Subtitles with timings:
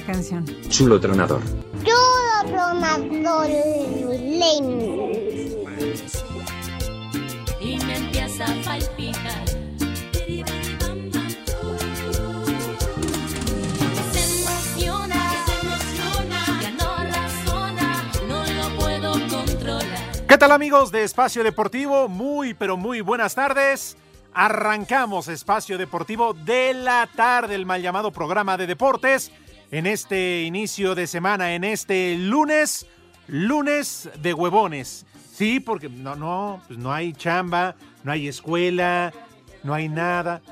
[0.00, 0.44] Buena canción.
[0.68, 1.40] Chulo tronador.
[1.84, 1.94] Yo
[2.46, 3.48] tronador
[7.60, 9.46] y me empieza a palpitar.
[14.12, 17.88] Se emociona, se emociona, ya no razona,
[18.26, 20.26] no lo puedo controlar.
[20.26, 22.08] ¿Qué tal amigos de Espacio Deportivo?
[22.08, 23.96] Muy, pero muy buenas tardes.
[24.32, 29.32] Arrancamos Espacio Deportivo de la tarde, el mal llamado programa de deportes,
[29.70, 32.86] en este inicio de semana, en este lunes,
[33.26, 35.06] lunes de huevones.
[35.32, 39.12] Sí, porque no, no, pues no hay chamba, no hay escuela,
[39.62, 40.42] no hay nada.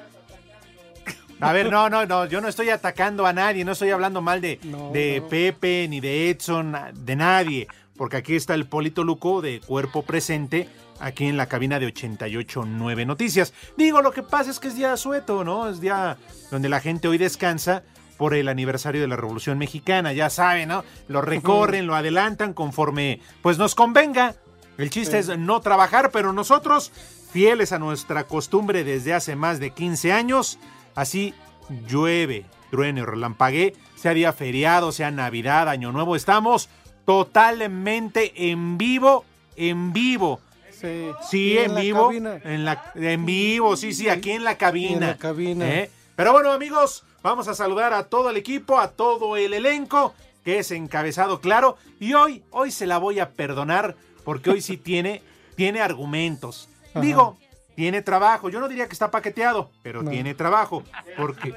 [1.40, 4.40] A ver, no, no, no, yo no estoy atacando a nadie, no estoy hablando mal
[4.40, 4.58] de,
[4.92, 10.02] de Pepe, ni de Edson, de nadie, porque aquí está el Polito Luco de cuerpo
[10.02, 13.52] presente, aquí en la cabina de 88.9 Noticias.
[13.76, 15.68] Digo, lo que pasa es que es día sueto, ¿no?
[15.68, 16.16] Es día
[16.50, 17.84] donde la gente hoy descansa
[18.18, 20.84] por el aniversario de la Revolución Mexicana, ya saben, ¿no?
[21.06, 24.34] Lo recorren, lo adelantan conforme pues nos convenga.
[24.76, 26.92] El chiste es no trabajar, pero nosotros,
[27.32, 30.58] fieles a nuestra costumbre desde hace más de 15 años,
[30.94, 31.32] así
[31.88, 36.68] llueve, truene o relampaguee, sea día feriado, sea Navidad, Año Nuevo, estamos
[37.04, 39.24] totalmente en vivo,
[39.56, 40.40] en vivo.
[41.28, 42.06] Sí, en, la vivo.
[42.08, 42.40] cabina.
[42.44, 44.92] En, la, en vivo, sí, sí, aquí en la cabina.
[44.92, 45.68] En la cabina.
[45.68, 45.90] ¿eh?
[46.14, 50.14] Pero bueno, amigos, vamos a saludar a todo el equipo, a todo el elenco,
[50.44, 51.76] que es encabezado, claro.
[52.00, 55.22] Y hoy, hoy se la voy a perdonar, porque hoy sí tiene,
[55.56, 56.68] tiene argumentos.
[56.90, 57.00] Ajá.
[57.00, 57.38] Digo,
[57.74, 58.48] tiene trabajo.
[58.48, 60.10] Yo no diría que está paqueteado, pero No.
[60.10, 60.82] tiene trabajo.
[61.16, 61.54] Porque,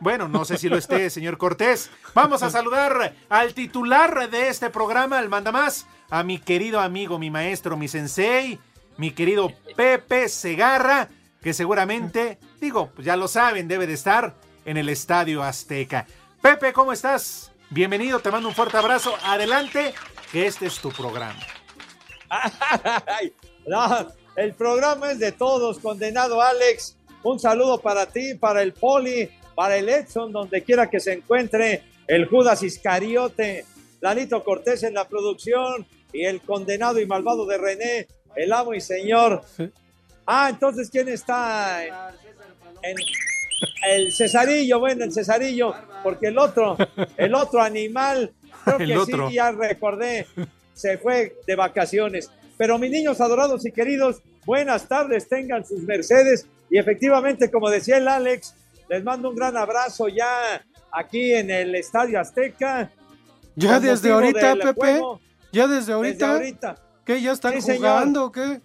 [0.00, 1.90] bueno, no sé si lo esté, señor Cortés.
[2.14, 7.30] Vamos a saludar al titular de este programa, al mandamás, a mi querido amigo, mi
[7.30, 8.58] maestro, mi sensei,
[8.96, 11.08] mi querido Pepe Segarra,
[11.42, 14.34] que seguramente, digo, pues ya lo saben, debe de estar
[14.68, 16.06] en el Estadio Azteca.
[16.42, 17.50] Pepe, ¿cómo estás?
[17.70, 19.14] Bienvenido, te mando un fuerte abrazo.
[19.24, 19.94] Adelante,
[20.30, 21.38] que este es tu programa.
[22.28, 23.32] Ay,
[23.66, 26.96] no, el programa es de todos, condenado Alex.
[27.22, 31.82] Un saludo para ti, para el Poli, para el Edson, donde quiera que se encuentre,
[32.06, 33.64] el Judas Iscariote,
[34.02, 38.06] Lalito Cortés en la producción y el condenado y malvado de René,
[38.36, 39.42] el amo y señor.
[40.26, 41.94] Ah, entonces, ¿quién está en,
[42.82, 42.96] en-
[43.88, 44.78] el Cesarillo?
[44.80, 46.76] Bueno, el Cesarillo, porque el otro,
[47.16, 48.32] el otro animal,
[48.64, 49.28] creo El que otro.
[49.28, 50.26] sí, ya recordé,
[50.74, 52.30] se fue de vacaciones.
[52.56, 56.46] Pero mis niños adorados y queridos, buenas tardes, tengan sus mercedes.
[56.70, 58.54] Y efectivamente, como decía el Alex,
[58.88, 62.90] les mando un gran abrazo ya aquí en el Estadio Azteca.
[63.54, 64.72] Ya desde ahorita, Pepe.
[64.74, 65.20] juego.
[65.52, 66.26] Ya desde ahorita.
[66.26, 66.76] Desde ahorita.
[67.04, 67.20] ¿Qué?
[67.22, 67.78] ¿Ya están Sí, señor.
[67.80, 68.60] jugando o qué?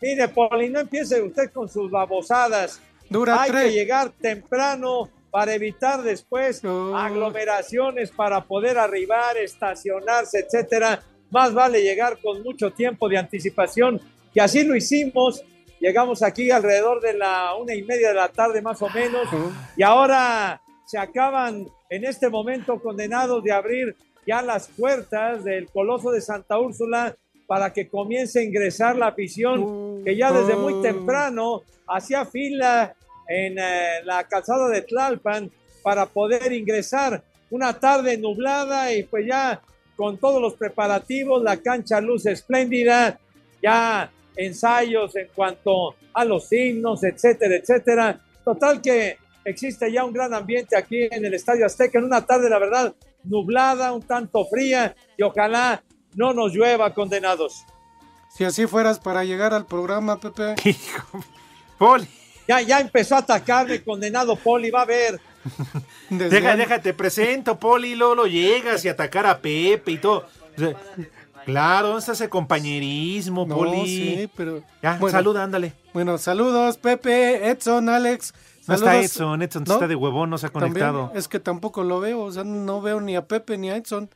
[0.00, 2.80] Mire, Poli, no empiece usted con sus babosadas.
[3.08, 3.64] Dura Hay tres.
[3.64, 11.02] que llegar temprano para evitar después aglomeraciones para poder arribar, estacionarse, etcétera.
[11.30, 14.00] Más vale llegar con mucho tiempo de anticipación,
[14.32, 15.42] que así lo hicimos.
[15.78, 19.28] Llegamos aquí alrededor de la una y media de la tarde más o menos
[19.76, 23.94] y ahora se acaban en este momento condenados de abrir
[24.26, 27.14] ya las puertas del Coloso de Santa Úrsula
[27.46, 32.94] para que comience a ingresar la afición que ya desde muy temprano hacía fila
[33.28, 35.50] en eh, la calzada de Tlalpan
[35.82, 37.22] para poder ingresar.
[37.50, 39.60] Una tarde nublada y pues ya
[39.96, 43.18] con todos los preparativos, la cancha luz espléndida,
[43.62, 48.20] ya ensayos en cuanto a los himnos, etcétera, etcétera.
[48.44, 52.50] Total que existe ya un gran ambiente aquí en el Estadio Azteca en una tarde,
[52.50, 52.94] la verdad,
[53.24, 55.82] nublada, un tanto fría y ojalá
[56.16, 57.64] no nos llueva, condenados.
[58.28, 60.54] Si así fueras para llegar al programa, Pepe.
[61.78, 62.08] Poli.
[62.48, 65.20] Ya, ya empezó a atacarme, condenado Poli, va a ver.
[66.10, 70.26] Deja, déjate presento, Poli, luego lo llegas y atacar a Pepe y todo.
[70.56, 70.74] O sea,
[71.44, 73.86] Claro, ¿dónde está ese compañerismo, No, Poli?
[73.86, 74.62] sí, pero.
[74.82, 75.16] Ya, Bueno.
[75.16, 75.74] saluda, ándale.
[75.94, 78.34] Bueno, saludos, Pepe, Edson, Alex.
[78.66, 78.96] No está.
[79.00, 79.74] Edson, Edson ¿No?
[79.74, 81.12] está de huevón, no se ha También, conectado.
[81.14, 84.10] es que tampoco lo veo, o sea, no veo ni a Pepe ni a Edson.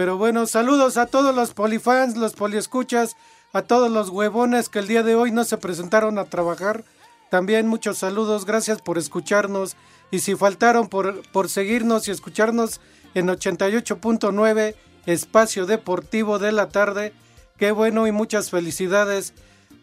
[0.00, 3.16] Pero bueno, saludos a todos los polifans, los poliescuchas,
[3.52, 6.84] a todos los huevones que el día de hoy no se presentaron a trabajar.
[7.28, 9.76] También muchos saludos, gracias por escucharnos.
[10.10, 12.80] Y si faltaron por, por seguirnos y escucharnos
[13.12, 14.74] en 88.9
[15.04, 17.12] Espacio Deportivo de la tarde,
[17.58, 19.34] qué bueno y muchas felicidades.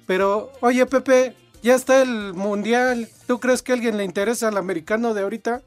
[0.08, 3.08] Pero, oye Pepe, ya está el Mundial.
[3.28, 5.62] ¿Tú crees que a alguien le interesa al americano de ahorita?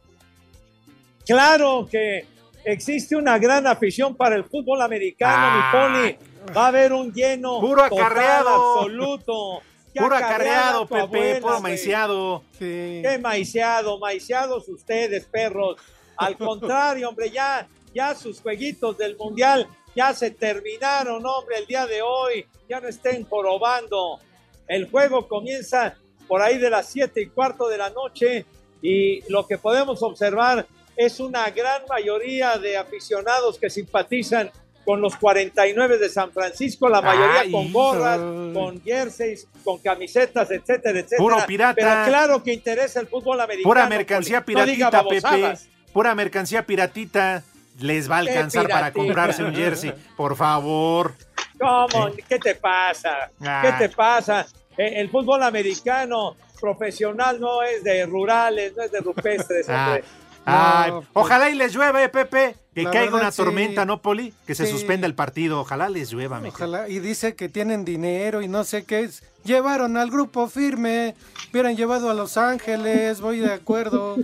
[1.24, 2.26] Claro que
[2.64, 5.72] existe una gran afición para el fútbol americano, Ah.
[6.12, 6.54] mi Poli.
[6.56, 8.78] Va a haber un lleno Puro total, acarreado.
[8.78, 9.62] absoluto.
[9.94, 12.42] Puro acarreado, Pepe, abuela, puro maiciado.
[12.52, 13.00] Sí.
[13.04, 15.76] Qué maiciado, maiciados ustedes, perros.
[16.16, 19.66] Al contrario, hombre, ya, ya sus jueguitos del mundial
[19.96, 22.46] ya se terminaron, hombre, el día de hoy.
[22.68, 24.20] Ya no estén jorobando.
[24.68, 25.96] El juego comienza
[26.28, 28.46] por ahí de las siete y cuarto de la noche
[28.80, 30.64] y lo que podemos observar
[31.00, 34.50] es una gran mayoría de aficionados que simpatizan
[34.84, 40.50] con los 49 de San Francisco, la mayoría Ay, con gorras, con jerseys, con camisetas,
[40.50, 41.18] etcétera, etcétera.
[41.18, 41.74] Puro pirata.
[41.74, 43.70] Pero claro que interesa el fútbol americano.
[43.70, 44.40] Pura mercancía.
[44.40, 45.54] No piratita, Pepe.
[45.92, 47.42] Pura mercancía piratita.
[47.78, 49.94] Les va a alcanzar para comprarse un jersey.
[50.18, 51.14] Por favor.
[51.58, 52.10] ¿Cómo?
[52.28, 53.30] ¿Qué te pasa?
[53.40, 53.62] Ah.
[53.64, 54.46] ¿Qué te pasa?
[54.76, 59.98] Eh, El fútbol americano profesional no es de rurales, no es de rupestres, Ah.
[60.44, 62.56] Ay, pues- ojalá y les llueve, Pepe.
[62.74, 63.36] Que La caiga verdad, una sí.
[63.42, 64.32] tormenta, ¿no, Poli?
[64.46, 64.72] Que se Sí.
[64.72, 65.60] suspenda el partido.
[65.60, 69.24] Ojalá les llueva, mi Ojalá, y dice que tienen dinero y no sé qué es.
[69.44, 71.16] Llevaron al grupo firme,
[71.50, 74.16] hubieran llevado a Los Ángeles, voy de acuerdo.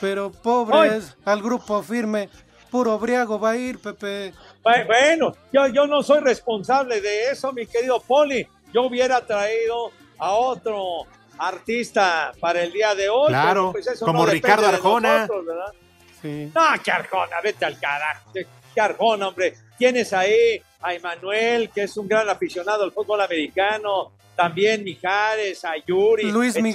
[0.00, 2.28] Pero pobres, al grupo firme,
[2.70, 4.32] puro briago va a ir, Pepe.
[4.64, 8.46] Bu- Bueno, yo, yo no soy responsable de eso, mi querido Poli.
[8.72, 11.04] Yo hubiera traído a otro
[11.48, 13.28] artista para el día de hoy.
[13.28, 15.18] Claro, pues, eso como no Ricardo Arjona.
[15.20, 15.72] nosotros, ¿verdad?
[16.20, 16.50] Sí.
[16.54, 18.30] No, qué Arjona, vete al carajo.
[18.32, 19.54] Qué, qué Arjona, hombre.
[19.76, 24.12] Tienes ahí a Emanuel, que es un gran aficionado al fútbol americano.
[24.34, 26.72] También Mijares, a Yuri, Luis etcétera.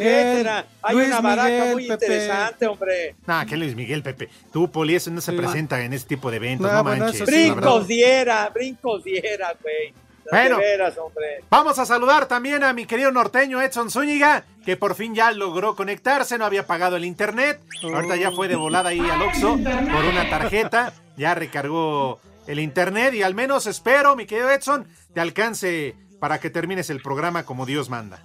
[0.61, 2.05] Miguel, Hay Luis una baraja Miguel, muy Pepe.
[2.05, 3.15] interesante, hombre.
[3.25, 4.29] Nah, que Luis Miguel, Pepe.
[4.53, 5.37] Tú, Poli, eso no se Sí.
[5.37, 6.67] presenta en este tipo de eventos.
[6.71, 7.25] No, No, bueno, manches.
[7.27, 7.49] sí.
[7.49, 9.91] Brincos diera, brincos diera, güey.
[10.31, 10.57] Bueno.
[10.57, 10.95] Veras.
[11.49, 15.75] Vamos a saludar también a mi querido norteño Edson Zúñiga, que por fin ya logró
[15.75, 17.61] conectarse, no había pagado el internet.
[17.83, 23.13] Ahorita ya fue de volada ahí al Oxxo por una tarjeta, ya recargó el internet
[23.13, 27.65] y al menos espero, mi querido Edson, te alcance para que termines el programa como
[27.65, 28.19] Dios manda.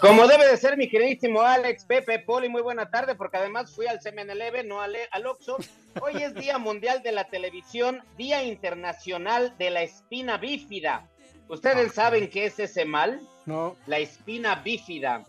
[0.00, 3.86] Como debe de ser, mi queridísimo Alex, Pepe, Poli, muy buena tarde, porque además fui
[3.86, 5.58] al 7-Eleven, no al, al Oxxo.
[6.00, 11.06] Hoy es Día Mundial de la Televisión, Día Internacional de la Espina Bífida.
[11.48, 13.20] ¿Ustedes saben qué es ese mal?
[13.44, 15.24] No, La espina bífida.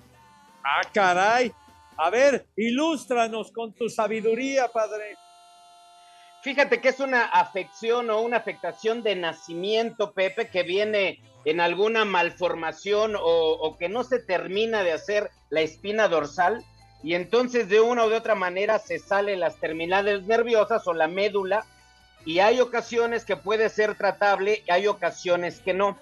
[0.63, 1.51] Ah, caray.
[1.97, 5.17] A ver, ilústranos con tu sabiduría, padre.
[6.43, 12.05] Fíjate que es una afección o una afectación de nacimiento, Pepe, que viene en alguna
[12.05, 16.63] malformación o, o que no se termina de hacer la espina dorsal
[17.03, 21.07] y entonces de una u de otra manera se salen las terminales nerviosas o la
[21.07, 21.65] médula
[22.25, 25.97] y hay ocasiones que puede ser tratable y hay ocasiones que no.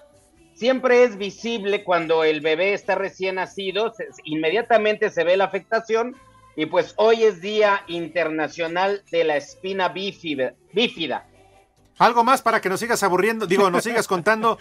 [0.54, 3.94] Siempre es visible cuando el bebé está recién nacido,
[4.24, 6.16] inmediatamente se ve la afectación
[6.54, 10.52] y pues hoy es Día Internacional de la Espina Bífida.
[10.74, 11.29] bífida.
[12.00, 14.58] Algo más para que nos sigas aburriendo, digo, nos sigas contando.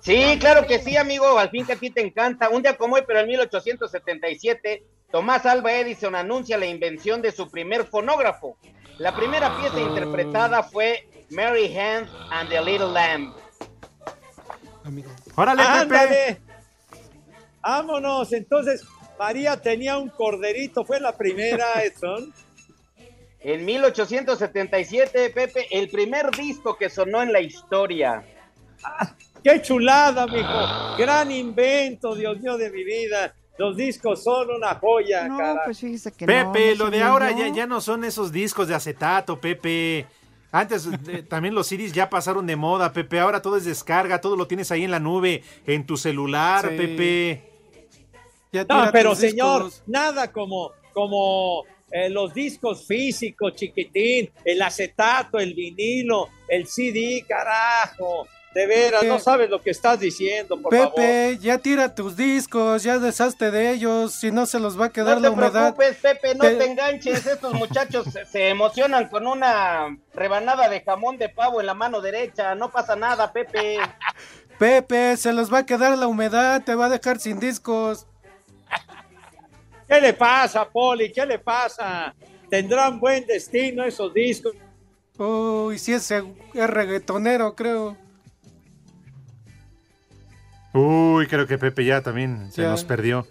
[0.00, 2.50] Sí, claro que sí, amigo, al fin que a ti te encanta.
[2.50, 7.50] Un día como hoy, pero en 1877, Tomás Alva Edison anuncia la invención de su
[7.50, 8.58] primer fonógrafo.
[8.98, 13.34] La primera pieza interpretada fue Mary Hand and the Little Lamb.
[14.84, 15.10] amigo.
[15.36, 16.40] Órale, Pepe.
[17.62, 18.30] Vámonos.
[18.34, 18.84] Entonces,
[19.18, 20.84] María tenía un corderito.
[20.84, 22.32] Fue la primera, Edson.
[23.40, 28.24] En 1877, Pepe, el primer disco que sonó en la historia.
[29.42, 30.96] ¡Qué chulada, mijo!
[30.98, 33.34] Gran invento, Dios mío de mi vida.
[33.58, 35.62] Los discos son una joya, No, cara.
[35.64, 38.68] pues fíjese que no, Pepe, no lo de ahora ya, ya no son esos discos
[38.68, 40.06] de acetato, Pepe.
[40.52, 43.18] Antes eh, también los CDs ya pasaron de moda, Pepe.
[43.20, 46.76] Ahora todo es descarga, todo lo tienes ahí en la nube, en tu celular, Sí.
[46.76, 47.50] Pepe.
[48.52, 55.54] Ya No, pero señor, nada como, como eh, los discos físicos, chiquitín, el acetato, el
[55.54, 58.26] vinilo, el CD, carajo.
[58.54, 60.94] De veras, no sabes lo que estás diciendo, por favor.
[60.94, 64.88] Pepe, ya tira tus discos, ya deshazte de ellos, si no se los va a
[64.90, 65.74] quedar No la te humedad.
[65.74, 67.26] preocupes, Pepe, no Te- te enganches.
[67.26, 72.00] Estos muchachos se, se emocionan con una rebanada de jamón de pavo en la mano
[72.00, 72.54] derecha.
[72.54, 73.76] No pasa nada, Pepe.
[74.58, 78.06] Pepe, se los va a quedar la humedad, te va a dejar sin discos.
[79.88, 81.12] ¿Qué le pasa, Poli?
[81.12, 82.14] ¿Qué le pasa?
[82.50, 84.54] Tendrán buen destino esos discos.
[85.18, 86.22] Uy, si ese
[86.54, 87.96] es reggaetonero, creo.
[90.72, 92.68] Uy, creo que Pepe ya también se Ya.
[92.68, 93.26] nos perdió.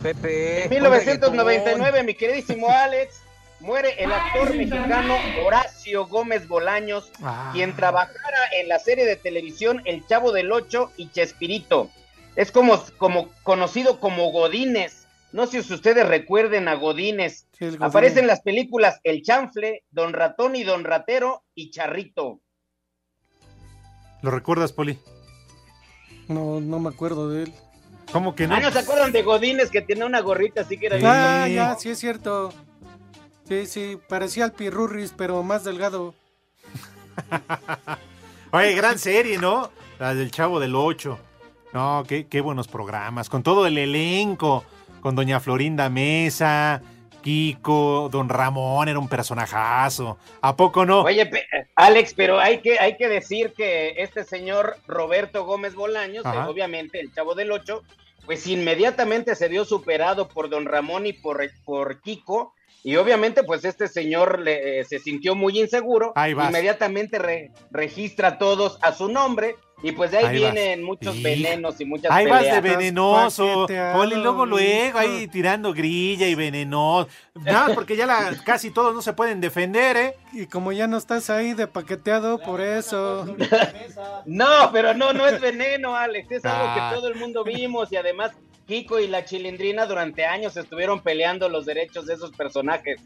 [0.00, 0.64] Pepe.
[0.64, 3.20] En 1999, mi queridísimo Alex,
[3.60, 7.50] muere el actor mexicano Horacio Gómez Bolaños, Ah.
[7.52, 11.90] quien trabajara en la serie de televisión El Chavo del Ocho y Chespirito.
[12.36, 14.99] Es como, como conocido como Godínez.
[15.32, 17.46] No sé si ustedes recuerden a Godínez.
[17.58, 18.16] Sí, Godínez.
[18.16, 22.40] en las películas El Chanfle, Don Ratón y Don Ratero y Charrito.
[24.22, 24.98] ¿Lo recuerdas, Poli?
[26.28, 27.54] No, no me acuerdo de él.
[28.12, 28.56] ¿Cómo que no?
[28.56, 31.04] Ah, ¿no se acuerdan de Godínez que tenía una gorrita así que era Sí.
[31.06, 32.52] Ah, ya, sí es cierto.
[33.48, 36.14] Sí, sí, parecía al Pirurris, pero más delgado.
[38.52, 39.70] Oye, gran serie, ¿no?
[39.98, 41.18] La del Chavo del Ocho.
[41.72, 43.28] No, qué, qué buenos programas.
[43.28, 44.64] Con todo el elenco.
[45.00, 46.82] Con Doña Florinda Mesa,
[47.22, 50.18] Kiko, Don Ramón, era un personajazo.
[50.40, 51.02] ¿A poco no?
[51.02, 56.24] Oye, pe- Alex, pero hay que, hay que decir que este señor Roberto Gómez Bolaños,
[56.26, 56.44] Ajá.
[56.44, 57.82] eh, obviamente el chavo del Ocho,
[58.26, 63.64] pues inmediatamente se vio superado por don Ramón y por, por Kiko, y obviamente pues
[63.64, 66.48] este señor le, eh, se sintió muy inseguro, Ahí vas.
[66.50, 70.52] inmediatamente re- registra a todos a su nombre, y pues de ahí, Ahí vas.
[70.52, 72.76] vienen muchos venenos y muchas Ahí vas de peleas.
[72.76, 73.66] venenoso.
[73.94, 77.08] Poli, luego, luego, ahí tirando grilla y venenoso.
[77.34, 80.14] Nada, más porque ya la, casi todos no se pueden defender, ¿eh?
[80.34, 83.24] Y como ya no estás ahí de paqueteado, por eso.
[84.26, 86.90] No, pero no, no es veneno, Alex, es algo Ah.
[86.90, 88.32] que todo el mundo vimos y además
[88.70, 93.00] Kiko y la Chilindrina durante años estuvieron peleando los derechos de esos personajes.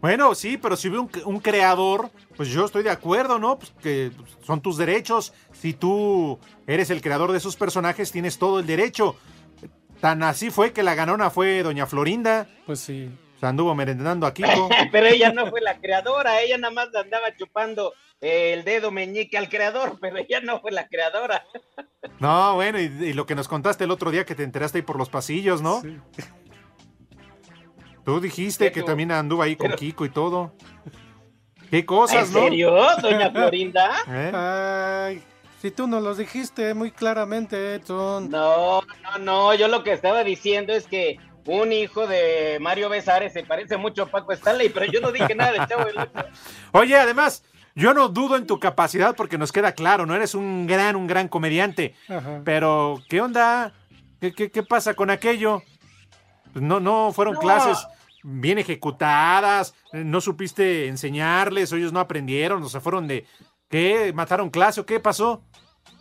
[0.00, 3.58] Bueno, sí, pero si hubiera un, un creador, pues yo estoy de acuerdo, ¿no?
[3.58, 4.12] Pues que
[4.46, 5.34] son tus derechos.
[5.52, 9.14] Si tú eres el creador de esos personajes, tienes todo el derecho.
[10.00, 12.48] Tan así fue que la ganona fue Doña Florinda.
[12.64, 13.10] Pues sí.
[13.40, 14.68] Se anduvo merendando a Kiko.
[14.92, 19.48] Pero ella no fue la creadora, ella nada más andaba chupando el dedo meñique al
[19.48, 21.42] creador, pero ella no fue la creadora.
[22.18, 24.82] No, bueno, y, y lo que nos contaste el otro día que te enteraste ahí
[24.82, 25.80] por los pasillos, ¿no?
[25.80, 25.96] Sí.
[28.04, 28.86] Tú dijiste ¿Qué que tú?
[28.88, 30.54] también anduvo ahí con Pero- Kiko y todo.
[31.70, 32.40] ¿Qué ¿En cosas, no?
[32.40, 33.90] serio, doña Florinda?
[34.08, 34.32] ¿Eh?
[34.34, 35.22] Ay,
[35.62, 38.28] si tú nos lo dijiste muy claramente, Edson.
[38.28, 43.32] No, no, no, yo lo que estaba diciendo es que un hijo de Mario Besares
[43.32, 46.12] se parece mucho a Paco Stanley, pero yo no dije nada del chavo del Ocho.
[46.72, 47.44] Oye, además,
[47.74, 51.06] yo no dudo en tu capacidad porque nos queda claro, no eres un gran, un
[51.06, 51.94] gran comediante.
[52.08, 52.42] Ajá.
[52.44, 53.72] Pero, ¿qué onda?
[54.20, 55.62] ¿Qué, qué, qué pasa con aquello?
[56.52, 57.40] Pues No, no fueron No.
[57.40, 57.78] clases
[58.22, 63.26] bien ejecutadas, no supiste enseñarles, o ellos no aprendieron, o se fueron de...
[63.70, 64.12] ¿Qué?
[64.12, 65.44] ¿Mataron clase o qué pasó?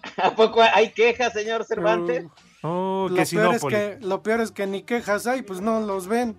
[0.17, 2.25] ¿A poco hay quejas, señor Cervantes?
[2.61, 5.79] Oh, Lo que peor, es que, lo peor es que ni quejas hay, pues no
[5.79, 6.35] los ven.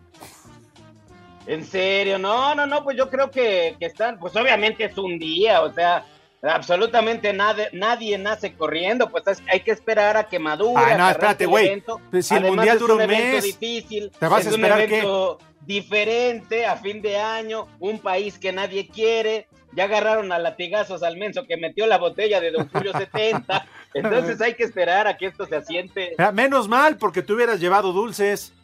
[1.47, 5.19] En serio, no, no, no, pues yo creo que, que están, pues obviamente es un
[5.19, 6.05] día, o sea,
[6.43, 10.75] absolutamente nadie, nadie nace corriendo, pues es- hay que esperar a que madure.
[10.77, 11.83] Ay, a no, que espérate, güey.
[12.11, 14.79] Pues si el Además, Mundial es dura un mes, difícil, ¿te vas es a esperar
[14.79, 19.49] un evento diferente a fin de año, un país que nadie quiere.
[19.73, 23.67] Ya agarraron a latigazos al menso que metió la botella de Don Julio 70.
[23.95, 26.15] Entonces hay que esperar a que esto se asiente.
[26.19, 28.53] Ah, Menos mal, porque tú hubieras llevado dulces.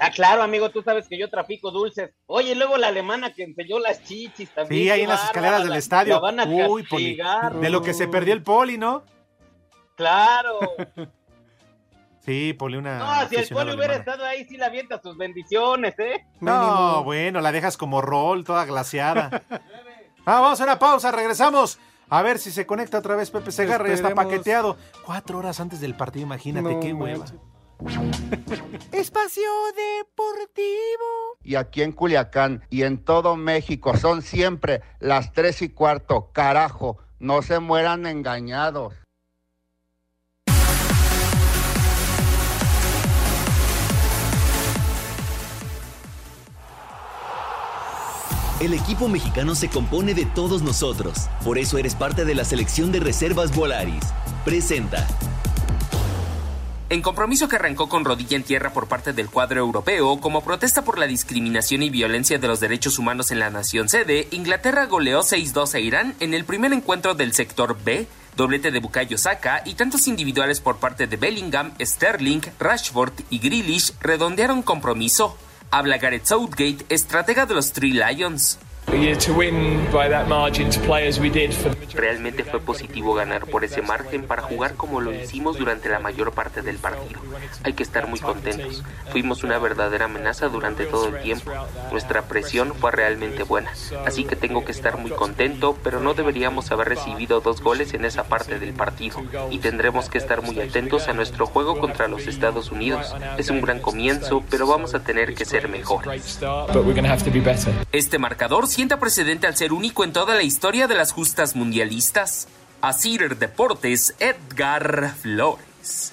[0.00, 2.10] Ah, claro, amigo, tú sabes que yo trafico dulces.
[2.26, 4.82] Oye, y luego la alemana que enseñó las chichis también.
[4.84, 6.14] Sí, ahí en las escaleras del la- estadio.
[6.14, 7.18] la van a Uy, Poli.
[7.60, 9.02] De lo que se perdió el Poli, ¿no?
[9.96, 10.60] Claro.
[12.28, 12.98] Sí, Poli, una.
[12.98, 13.94] No, si el poli hubiera alemana.
[13.94, 16.26] estado ahí, sí le avienta sus bendiciones, ¿eh?
[16.40, 19.42] No, bueno, la dejas como rol, toda glaciada.
[20.26, 21.78] ah, vamos a una pausa, regresamos.
[22.10, 24.76] A ver si se conecta otra vez Pepe Segarra, ya está paqueteado.
[25.06, 27.24] Cuatro horas antes del partido, imagínate No qué hueva.
[28.92, 31.38] Espacio Deportivo.
[31.42, 36.30] y aquí en Culiacán y en todo México son siempre las tres y cuarto.
[36.32, 38.94] Carajo, no se mueran engañados.
[48.60, 51.28] El equipo mexicano se compone de todos nosotros.
[51.44, 54.02] Por eso eres parte de la selección de reservas Volaris.
[54.44, 55.06] Presenta.
[56.90, 60.82] En compromiso que arrancó con rodilla en tierra por parte del cuadro europeo, como protesta
[60.82, 65.20] por la discriminación y violencia de los derechos humanos en la nación sede, Inglaterra goleó
[65.20, 69.74] 6-2 a Irán en el primer encuentro del sector B doblete de Bukayo Saka y
[69.74, 75.36] tantos individuales por parte de Bellingham, Sterling, Rashford y Grealish redondearon compromiso.
[75.70, 78.58] Habla Gareth Southgate, estratega de los Three Lions.
[81.94, 86.32] Realmente fue positivo ganar por ese margen para jugar como lo hicimos durante la mayor
[86.32, 87.20] parte del partido.
[87.64, 88.82] Hay que estar muy contentos.
[89.10, 91.50] Fuimos una verdadera amenaza durante todo el tiempo.
[91.90, 93.72] Nuestra presión fue realmente buena.
[94.06, 98.04] Así que tengo que estar muy contento, pero no deberíamos haber recibido dos goles en
[98.04, 99.20] esa parte del partido.
[99.50, 103.14] Y tendremos que estar muy atentos a nuestro juego contra los Estados Unidos.
[103.36, 106.40] Es un gran comienzo, pero vamos a tener que ser mejores.
[107.92, 112.46] Este marcador sienta precedente al ser único en toda la historia de las justas mundialistas.
[112.80, 116.12] Asir Deportes, Edgar Flores.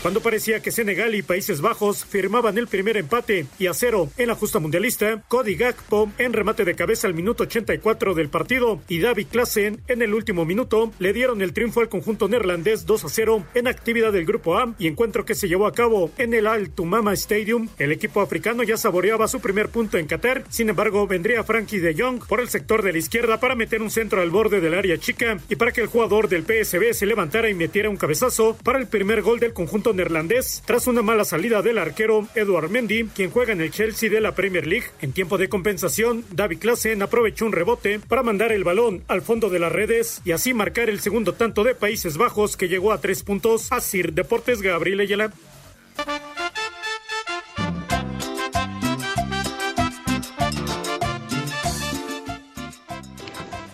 [0.00, 4.28] Cuando parecía que Senegal y Países Bajos firmaban el primer empate y a cero en
[4.28, 9.00] la justa mundialista, Cody Gakpo en remate de cabeza al minuto 84 del partido y
[9.00, 13.08] David Klassen en el último minuto le dieron el triunfo al conjunto neerlandés 2 a
[13.08, 16.46] 0 en actividad del grupo A y encuentro que se llevó a cabo en el
[16.46, 17.68] Al Tumama Stadium.
[17.76, 22.00] El equipo africano ya saboreaba su primer punto en Qatar, sin embargo vendría Frankie de
[22.00, 24.96] Jong por el sector de la izquierda para meter un centro al borde del área
[24.98, 28.78] chica y para que el jugador del PSB se levantara y metiera un cabezazo para
[28.78, 33.30] el primer gol del conjunto neerlandés tras una mala salida del arquero Eduard Mendy, quien
[33.30, 34.86] juega en el Chelsea de la Premier League.
[35.00, 39.50] En tiempo de compensación, David Klassen aprovechó un rebote para mandar el balón al fondo
[39.50, 43.00] de las redes y así marcar el segundo tanto de Países Bajos que llegó a
[43.00, 45.32] tres puntos a Sir Deportes Gabriel Ayala.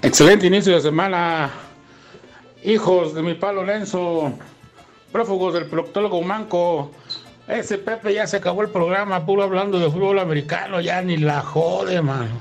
[0.03, 1.51] Excelente inicio de semana,
[2.63, 4.39] hijos de mi palo Lenzo,
[5.15, 6.91] prófugos del proctólogo Manco.
[7.47, 11.41] Ese Pepe ya se acabó el programa, puro hablando de fútbol americano, ya ni la
[11.41, 12.41] jode, mano.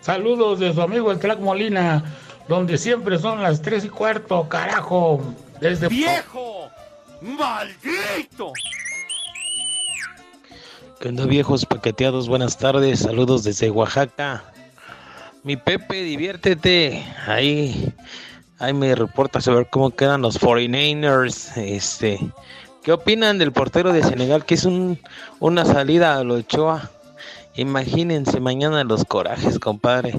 [0.00, 2.02] Saludos de su amigo el Tlac Molina,
[2.48, 5.20] donde siempre son las tres y cuarto, carajo.
[5.60, 6.70] Desde ¡Viejo!
[7.20, 8.54] ¡Maldito!
[10.98, 12.30] ¿Qué onda, viejos paqueteados?
[12.30, 14.42] Buenas tardes, saludos desde Oaxaca.
[15.42, 17.04] Mi Pepe, diviértete.
[17.26, 17.92] Ahí,
[18.58, 21.56] ahí me reporta sobre cómo quedan los 49ers.
[21.56, 22.20] Este,
[22.82, 24.44] ¿qué opinan del portero de Senegal?
[24.44, 25.00] Que es un,
[25.40, 26.90] una salida a lo Ochoa.
[27.54, 30.14] Imagínense mañana los corajes, compadre.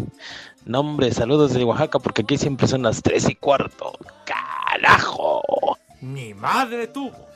[0.65, 3.93] No, hombre, saludos de Oaxaca, porque aquí siempre son las 3 y cuarto.
[4.25, 5.77] ¡Carajo!
[6.01, 7.27] ¡Mi madre tuvo!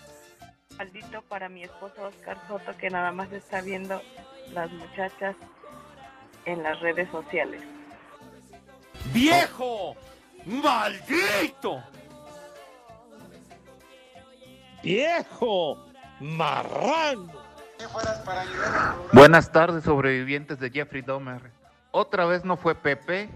[0.78, 4.02] Maldito para mi esposo Oscar Soto, que nada más está viendo
[4.54, 5.36] las muchachas
[6.46, 7.62] en las redes sociales.
[9.14, 9.96] ¡Viejo!
[10.46, 11.84] ¡Maldito!
[14.84, 15.86] ¡Viejo!
[16.20, 17.32] ¡Marrano!
[19.14, 21.52] Buenas tardes, sobrevivientes de Jeffrey Dahmer.
[21.92, 23.30] Otra vez no fue Pepe,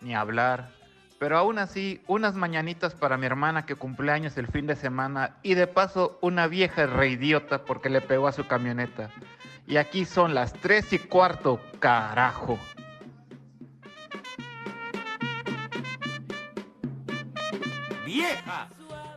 [0.00, 0.70] ni hablar.
[1.18, 5.36] Pero aún así, unas mañanitas para mi hermana que cumple años el fin de semana
[5.42, 9.10] y de paso una vieja reidiota porque le pegó a su camioneta.
[9.66, 12.58] Y aquí son las tres y cuarto, carajo.
[18.16, 18.66] ¡Vieja!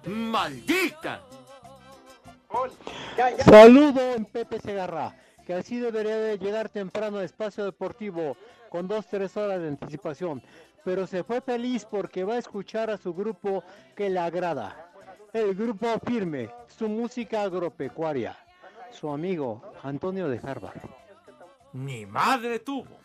[0.08, 1.22] ¡Maldita!
[3.46, 8.36] Saludo en Pepe Segarra, que así debería de llegar temprano a Espacio Deportivo
[8.70, 10.44] con dos, tres horas de anticipación,
[10.84, 13.64] pero se fue feliz porque va a escuchar a su grupo
[13.96, 14.92] que le agrada.
[15.32, 18.36] El grupo firme, su música agropecuaria,
[18.92, 20.82] su amigo Antonio de Harvard.
[21.72, 23.00] ¡Mi madre tuvo!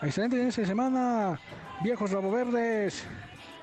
[0.00, 1.38] Excelente inicio de semana,
[1.82, 3.04] viejos rabo verdes.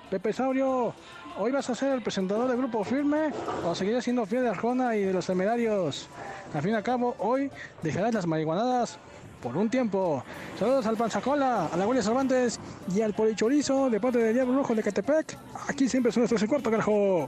[0.10, 0.94] Pepe Saurio,
[1.38, 3.32] ¿hoy vas a ser el presentador del grupo firme
[3.66, 6.08] o seguirás siendo fiel de Arjona y de los temerarios?
[6.54, 7.50] Al fin y al cabo, hoy
[7.82, 9.00] dejarás las marihuanadas
[9.42, 10.24] por un tiempo.
[10.58, 12.60] Saludos al Panzacola, a la Guardia Cervantes
[12.94, 15.38] y al Polichorizo de parte del Diablo Rojo de Catepec.
[15.68, 17.28] Aquí siempre son nuestros en cuarto, carajo.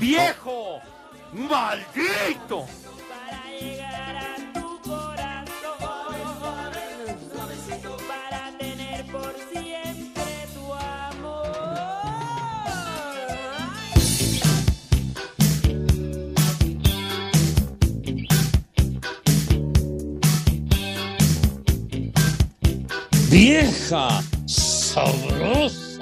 [0.00, 0.80] ¡Viejo!
[1.32, 2.66] ¡Maldito!
[23.30, 24.22] ¡Vieja!
[24.46, 26.00] ¡Sabrosa!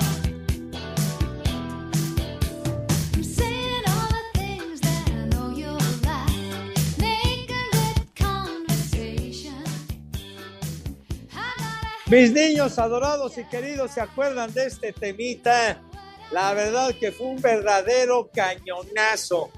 [12.08, 15.82] Mis niños adorados y queridos, ¿se acuerdan de este temita?
[16.30, 19.50] La verdad que fue un verdadero cañonazo.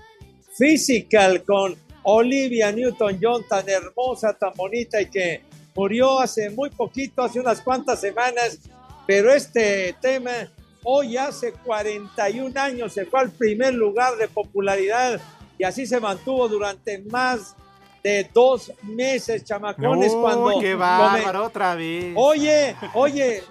[0.57, 5.42] Physical con Olivia Newton-John, tan hermosa, tan bonita y que
[5.78, 8.58] murió hace muy poquito, hace unas cuantas semanas.
[9.06, 10.32] pero este tema
[10.82, 15.20] hoy hace 41 años se fue al primer lugar de popularidad
[15.56, 17.54] y así se mantuvo durante más
[18.02, 20.60] de dos meses, chamacones, cuando...
[20.60, 22.12] qué bárbaro, otra vez.
[22.16, 23.42] Oye, oye,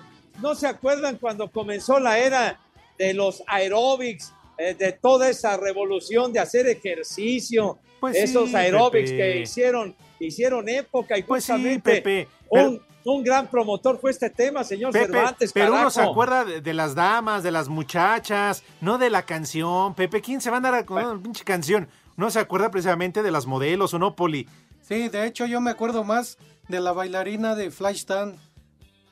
[0.42, 2.60] ¿no se acuerdan cuando comenzó la era
[2.98, 9.12] de los aeróbics, eh, de toda esa revolución de hacer ejercicio, Pues sí, esos aeróbics
[9.12, 9.18] Pepe.
[9.18, 14.12] que hicieron, hicieron época y Pues sí, justamente Pepe, pero- un, un gran promotor fue
[14.12, 15.52] este tema, señor Pepe, Cervantes.
[15.54, 19.94] pero uno se acuerda de, de las damas, de las muchachas, no de la canción.
[19.94, 21.88] Pepe, ¿quién se va a andar con una pinche canción?
[22.16, 24.48] No se acuerda precisamente de las modelos o no, Poli.
[24.82, 28.40] Sí, de hecho yo me acuerdo más de la bailarina de Flashdance.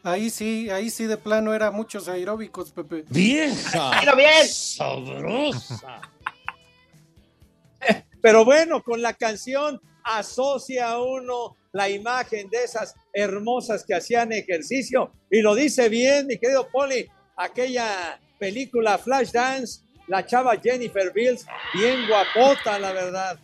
[0.04, 3.06] Ahí sí, ahí sí de plano era muchos aeróbicos, Pepe.
[3.10, 4.00] ¡Vieja!
[4.02, 4.48] ¡Dilo bien!
[4.48, 6.02] ¡Sabrosa!
[8.22, 15.12] Pero bueno, con la canción asocia uno la imagen de esas hermosas que hacían ejercicio.
[15.30, 22.08] Y lo dice bien, mi querido Poli, aquella película Flashdance, la chava Jennifer Bills, bien
[22.08, 23.40] guapota, la verdad.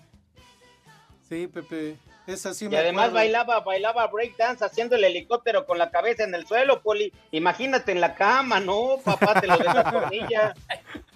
[1.27, 1.97] Sí, Pepe,
[2.27, 3.15] esa sí Y me además acuerdo.
[3.15, 7.11] bailaba, bailaba breakdance haciendo el helicóptero con la cabeza en el suelo, Poli.
[7.31, 8.99] Imagínate en la cama, ¿no?
[9.03, 10.53] Papá te lo desatornilla.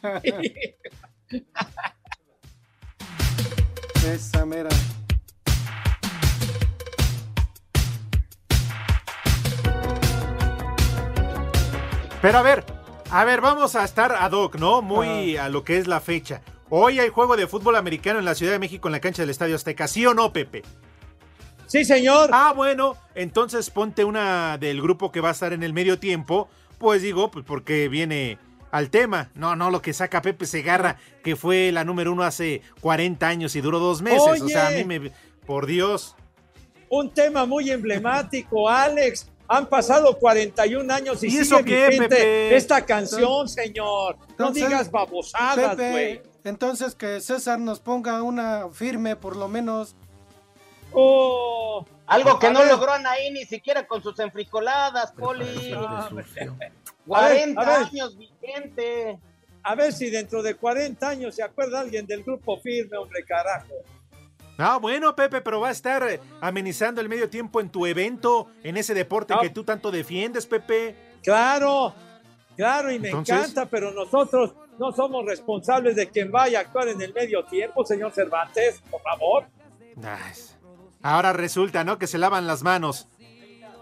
[4.06, 4.70] Esa mera.
[12.26, 12.64] Pero a ver,
[13.12, 14.82] a ver, vamos a estar ad hoc, ¿no?
[14.82, 16.42] Muy a lo que es la fecha.
[16.72, 19.30] Hoy hay juego de fútbol americano en la Ciudad de México en la cancha del
[19.30, 20.64] Estadio Azteca, ¿sí o no, Pepe?
[21.68, 22.32] Sí, señor.
[22.34, 26.50] Ah, bueno, entonces ponte una del grupo que va a estar en el medio tiempo,
[26.80, 28.40] pues digo, pues porque viene
[28.72, 29.30] al tema.
[29.36, 33.56] No, no, lo que saca Pepe Segarra, que fue la número uno hace 40 años
[33.56, 34.42] y duró dos meses.
[34.42, 35.12] O sea, a mí me...
[35.46, 36.16] Por Dios.
[36.90, 39.30] Un tema muy emblemático, Alex.
[39.48, 42.56] Han pasado 41 años y, ¿Y sigue eso qué, vigente Pepe?
[42.56, 44.18] esta canción, señor.
[44.18, 46.22] No Entonces, digas babosadas, güey.
[46.44, 49.96] entonces que César nos ponga una firme, por lo menos.
[50.92, 52.72] Oh, Algo que no ver.
[52.72, 55.74] logró Anaí ni siquiera con sus enfrijoladas, Poli.
[55.76, 56.72] A ver,
[57.06, 57.76] 40 a ver.
[57.88, 59.20] años vigente.
[59.62, 63.74] A ver si dentro de 40 años se acuerda alguien del grupo firme, hombre, carajo.
[64.58, 66.04] Ah, bueno, Pepe, pero va a estar
[66.42, 70.96] amenizando el medio tiempo en tu evento, en ese deporte que tú tanto defiendes, Pepe.
[71.24, 71.94] Claro,
[72.56, 76.88] claro, y me Entonces- encanta, pero nosotros no somos responsables de quien vaya a actuar
[76.88, 79.46] en el medio tiempo, señor Cervantes, por favor.
[81.02, 82.00] Ahora resulta, ¿no?
[82.00, 83.08] Que se lavan las manos.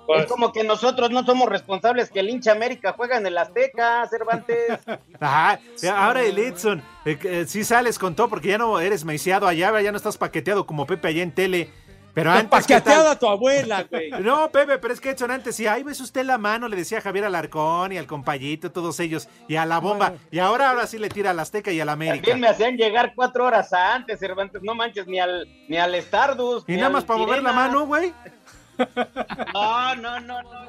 [0.08, 4.08] Es como que nosotros no somos responsables que el hincha América juega en el Azteca,
[4.10, 4.80] Cervantes.
[5.20, 5.60] Ajá,
[5.96, 9.80] ahora el Edson, eh, eh, sí sales con todo porque ya no eres maiciado allá,
[9.82, 11.70] ya no estás paqueteado como Pepe allá en tele.
[12.14, 12.50] Pero antes.
[12.50, 14.12] Paqueteada tu abuela, güey.
[14.22, 17.00] No, Pepe, pero es que Edson antes sí, ahí ves usted la mano, le decía
[17.00, 20.14] a Javier Alarcón y al compayito, todos ellos, y a la bomba.
[20.30, 22.18] Y ahora, ahora sí le tira al Azteca y al América.
[22.18, 24.62] También me hacían llegar cuatro horas antes, Cervantes.
[24.62, 26.70] No manches, ni al, ni al Stardust.
[26.70, 28.14] Y ni nada al más para mover la mano, güey.
[29.54, 30.64] No, no, no, no.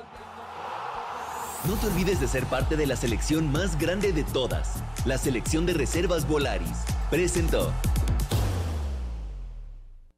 [1.67, 5.65] No te olvides de ser parte de la selección más grande de todas, la selección
[5.65, 6.85] de reservas Volaris.
[7.11, 7.73] Presentó.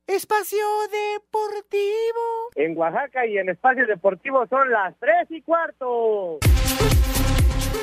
[0.08, 0.58] Espacio
[0.90, 2.50] Deportivo.
[2.56, 6.38] En Oaxaca y en Espacio Deportivo son las tres y cuarto.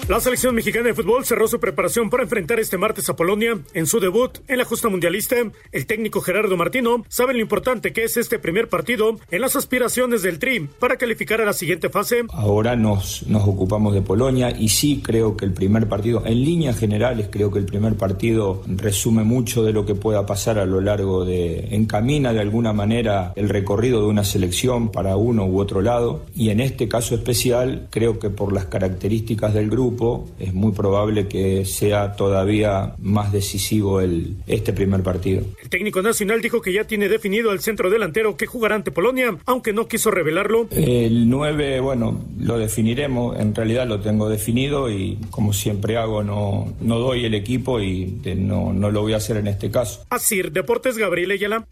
[0.10, 3.88] La selección mexicana de fútbol cerró su preparación para enfrentar este martes a Polonia en
[3.88, 5.38] su debut en la justa mundialista.
[5.71, 10.21] El técnico Gerardo Martino sabe lo importante que es este primer partido en las aspiraciones
[10.21, 12.23] del Tri para calificar a la siguiente fase.
[12.34, 16.77] Ahora nos, nos ocupamos de Polonia y sí creo que el primer partido, en líneas
[16.77, 20.82] generales, creo que el primer partido resume mucho de lo que pueda pasar a lo
[20.82, 25.82] largo de, encamina de alguna manera el recorrido de una selección para uno u otro
[25.82, 29.83] lado y en este caso especial creo que por las características del grupo
[30.39, 35.43] es muy probable que sea todavía más decisivo el, este primer partido.
[35.62, 39.38] El técnico nacional dijo que ya tiene definido al centro delantero que jugará ante Polonia,
[39.46, 40.67] aunque no quiso revelarlo.
[40.72, 46.74] El 9, bueno, lo definiremos, en realidad lo tengo definido y como siempre hago, no,
[46.82, 50.06] no doy el equipo y eh, no, no lo voy a hacer en este caso.
[50.10, 51.67] Asir Deportes Gabriel Ayala.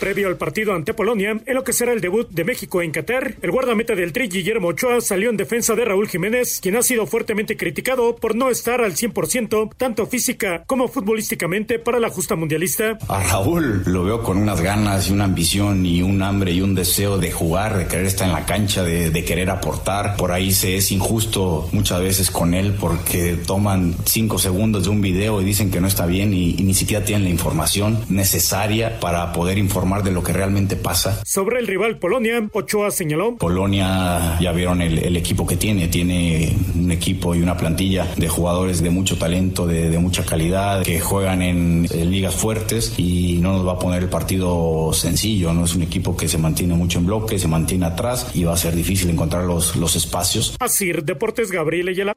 [0.00, 3.36] Previo al partido ante Polonia, en lo que será el debut de México en Qatar,
[3.40, 7.06] el guardameta del Tri Guillermo Ochoa salió en defensa de Raúl Jiménez, quien ha sido
[7.06, 12.98] fuertemente criticado por no estar al 100%, tanto física como futbolísticamente, para la justa mundialista.
[13.08, 16.74] A Raúl lo veo con unas ganas y una ambición y un hambre y un
[16.74, 20.16] deseo de jugar, de querer estar en la cancha, de, de querer aportar.
[20.16, 25.00] Por ahí se es injusto muchas veces con él porque toman cinco segundos de un
[25.00, 28.98] video y dicen que no está bien y, y ni siquiera tienen la información necesaria
[29.00, 31.20] para poder informar informar de lo que realmente pasa.
[31.26, 33.36] Sobre el rival Polonia, Ochoa señaló.
[33.36, 38.28] Polonia, ya vieron el, el equipo que tiene, tiene un equipo y una plantilla de
[38.28, 43.38] jugadores de mucho talento, de, de mucha calidad, que juegan en, en ligas fuertes y
[43.42, 46.74] no nos va a poner el partido sencillo, no es un equipo que se mantiene
[46.74, 50.56] mucho en bloque, se mantiene atrás y va a ser difícil encontrar los, los espacios.
[50.60, 52.16] Así, Deportes Gabriel Ayala.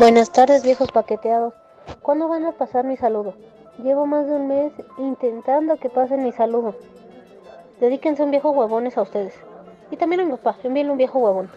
[0.00, 1.52] Buenas tardes, viejos paqueteados.
[2.00, 3.34] ¿Cuándo van a pasar mi saludo?
[3.82, 6.74] Llevo más de un mes intentando que pasen mi saludo.
[7.80, 9.34] Dedíquense un viejo huevones a ustedes.
[9.90, 11.50] Y también a mi papá, envíenle un viejo huevón.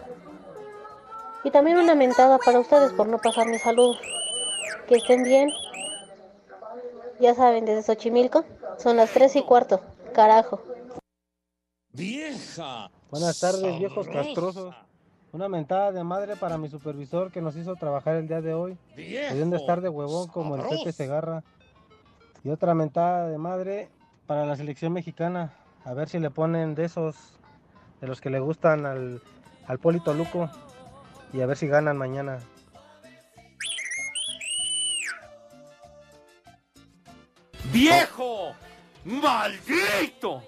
[1.42, 3.94] Y también una mentada para ustedes por no pasar mi saludo.
[4.88, 5.50] Que estén bien.
[7.20, 8.44] Ya saben, desde Xochimilco
[8.76, 9.80] son las tres y cuarto.
[10.12, 10.60] Carajo.
[11.94, 12.90] ¡Vieja!
[13.10, 14.74] Buenas tardes, viejos castrosos.
[15.34, 18.78] Una mentada de madre para mi supervisor que nos hizo trabajar el día de hoy.
[18.94, 20.92] Pudiendo estar de huevón como el Pepe.
[20.92, 21.42] Segarra.
[22.44, 23.88] Y otra mentada de madre
[24.28, 25.52] para la selección mexicana.
[25.84, 27.16] A ver si le ponen de esos,
[28.00, 29.20] de los que le gustan al,
[29.66, 30.48] al Polito Luco.
[31.32, 32.38] Y a ver si ganan mañana.
[37.72, 38.52] ¡Viejo!
[39.04, 40.44] ¡Maldito!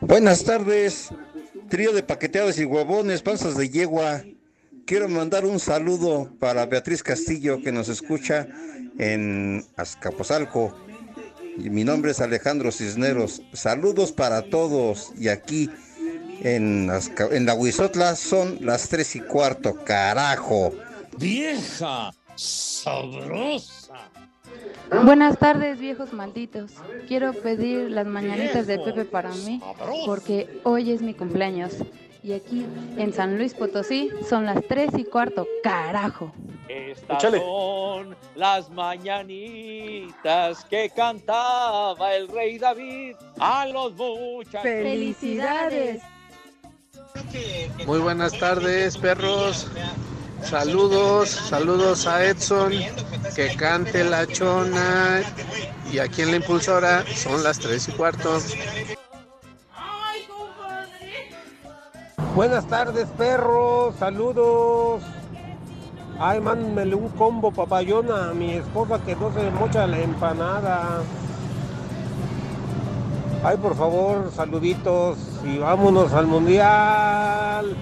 [0.00, 1.10] Buenas tardes,
[1.68, 4.22] trío de paqueteados y huevones, panzas de yegua.
[4.86, 8.48] Quiero mandar un saludo para Beatriz Castillo que nos escucha
[8.98, 10.74] en Azcapotzalco.
[11.58, 13.42] Y mi nombre es Alejandro Cisneros.
[13.52, 15.12] Saludos para todos.
[15.18, 15.70] Y aquí
[16.40, 16.90] en,
[17.30, 20.72] en la Huizotla son las tres y cuarto, carajo.
[21.18, 22.12] ¡Vieja!
[22.36, 23.87] ¡Sabrosa!
[24.90, 26.72] Buenas tardes, viejos malditos.
[27.06, 29.60] Quiero pedir las mañanitas de Pepe para mí
[30.06, 31.76] porque hoy es mi cumpleaños.
[32.22, 35.46] Y aquí en San Luis Potosí son las 3 y cuarto.
[35.62, 36.32] ¡Carajo!
[36.68, 44.62] Estas son las mañanitas que cantaba el rey David a los muchachos.
[44.62, 46.02] ¡Felicidades!
[47.86, 49.70] Muy buenas tardes, perros.
[50.42, 52.72] Saludos, saludos a Edson,
[53.34, 55.22] que cante la chona.
[55.92, 58.38] Y aquí en la impulsora son las tres y cuarto.
[62.34, 63.94] Buenas tardes, perros.
[63.98, 65.02] Saludos.
[66.20, 71.02] Ay, mándenmele un combo papayona a mi esposa que no se mocha la empanada.
[73.44, 77.76] Ay, por favor, saluditos y vámonos al mundial.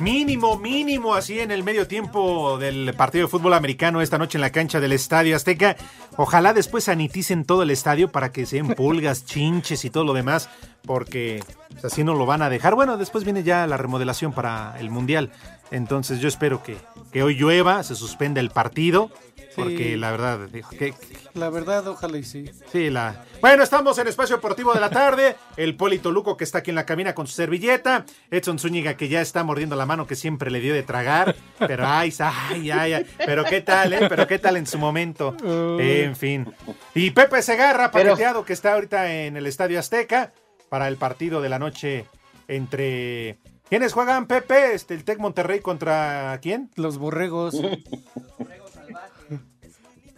[0.00, 4.42] Mínimo, mínimo, así en el medio tiempo del partido de fútbol americano esta noche en
[4.42, 5.76] la cancha del Estadio Azteca.
[6.16, 10.12] Ojalá después saniticen todo el estadio para que se den pulgas, chinches y todo lo
[10.12, 10.48] demás,
[10.84, 12.74] porque pues, así no lo van a dejar.
[12.74, 15.30] Bueno, después viene ya la remodelación para el Mundial.
[15.70, 16.76] Entonces yo espero que,
[17.12, 19.10] que hoy llueva, se suspenda el partido,
[19.56, 19.96] porque Sí.
[19.96, 20.94] la verdad, dijo, que,
[21.34, 22.50] La verdad, ojalá y sí.
[22.70, 23.24] Sí, la.
[23.40, 25.36] Bueno, estamos en Espacio Deportivo de la Tarde.
[25.56, 28.04] El Polito Luco que está aquí en la cabina con su servilleta.
[28.30, 31.34] Edson Zúñiga que ya está mordiendo la mano que siempre le dio de tragar.
[31.58, 33.06] Pero ay, ay, ay, ay.
[33.18, 34.06] Pero qué tal, ¿eh?
[34.08, 35.36] Pero qué tal en su momento.
[35.78, 36.52] En fin.
[36.94, 40.32] Y Pepe Segarra, Pero- paqueteado que está ahorita en el Estadio Azteca
[40.68, 42.06] para el partido de la noche
[42.48, 43.38] entre.
[43.68, 44.74] ¿Quiénes juegan, Pepe?
[44.74, 46.70] Este, el Tec Monterrey contra quién?
[46.76, 47.56] Los borregos.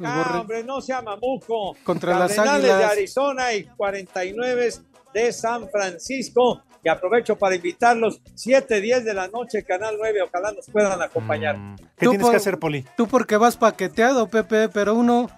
[0.03, 1.77] Ah, hombre, no sea mamuco.
[1.85, 2.93] Contra las Cardenales de Águilas.
[2.93, 4.71] Arizona y 49
[5.15, 6.63] de San Francisco.
[6.85, 10.21] Y aprovecho para invitarlos 7, 10 de la noche, Canal 9.
[10.23, 11.57] Ojalá nos puedan acompañar.
[11.97, 12.85] ¿Qué Tú tienes por- que hacer, Poli?
[12.97, 15.31] Tú porque vas paqueteado, Pepe, pero uno...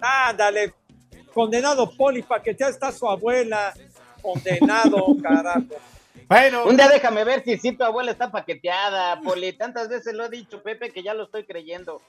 [0.00, 0.74] Ándale,
[1.32, 2.24] condenado Poli,
[2.58, 3.72] ya está su abuela.
[4.22, 5.64] condenado, carajo.
[6.28, 6.66] Bueno.
[6.66, 9.52] Un día déjame ver si sí tu abuela está paqueteada, Poli.
[9.54, 12.00] Tantas veces lo he dicho, Pepe, que ya lo estoy creyendo.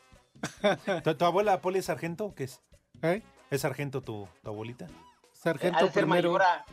[1.04, 2.60] ¿Tu, tu abuela Poli es sargento qué es?
[3.02, 3.22] ¿Eh?
[3.50, 4.88] ¿Es sargento tu, tu abuelita?
[5.42, 6.32] Sargento Ha de ser primero.
[6.34, 6.66] mayora.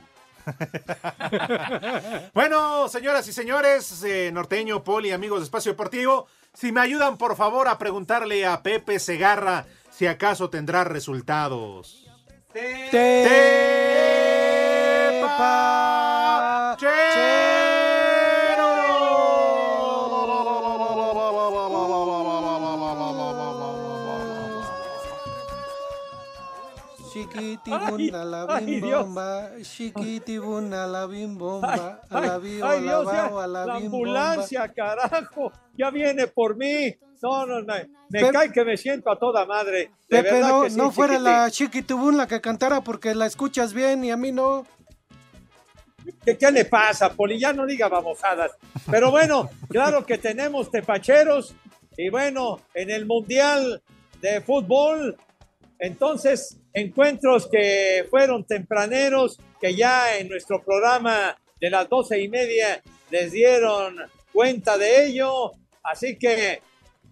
[2.34, 7.36] Bueno, señoras y señores, eh, norteño, poli, amigos de Espacio Deportivo, si me ayudan por
[7.36, 12.06] favor a preguntarle a Pepe Segarra si acaso tendrá resultados.
[27.38, 29.04] Bim Dios.
[29.04, 33.66] bomba, chiquitibuna la bim bomba, a la bio, ay, la Dios, ya, bao, a la
[33.66, 36.94] la ambulancia, carajo, ya viene por mí.
[37.20, 37.74] No, no, no,
[38.10, 39.90] me Pepe- cae que me siento a toda madre.
[40.08, 41.32] De Pepe, verdad no, que sí, no fuera chiquitín.
[41.32, 44.64] la chiquitibun la que cantara porque la escuchas bien y a mí no.
[46.24, 47.38] ¿Qué, qué le pasa, Poli?
[47.38, 48.52] Ya no diga babosadas.
[48.90, 51.54] Pero bueno, claro que tenemos tepacheros.
[51.96, 53.82] Y bueno, en el Mundial
[54.22, 55.16] de Fútbol,
[55.78, 62.82] entonces, encuentros que fueron tempraneros, que ya en nuestro programa de las doce y media
[63.10, 63.96] les dieron
[64.32, 65.52] cuenta de ello.
[65.82, 66.60] Así que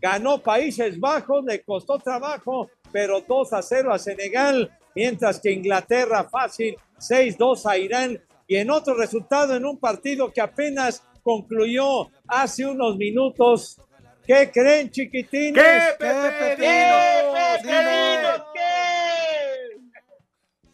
[0.00, 6.28] ganó Países Bajos, le costó trabajo, pero 2 a 0 a Senegal, mientras que Inglaterra
[6.28, 8.20] fácil 6-2 a Irán.
[8.48, 13.80] Y en otro resultado, en un partido que apenas concluyó hace unos minutos,
[14.26, 15.62] ¿qué creen, chiquitines?
[15.62, 16.56] ¿Qué, Pepe?
[16.56, 17.16] ¿Qué.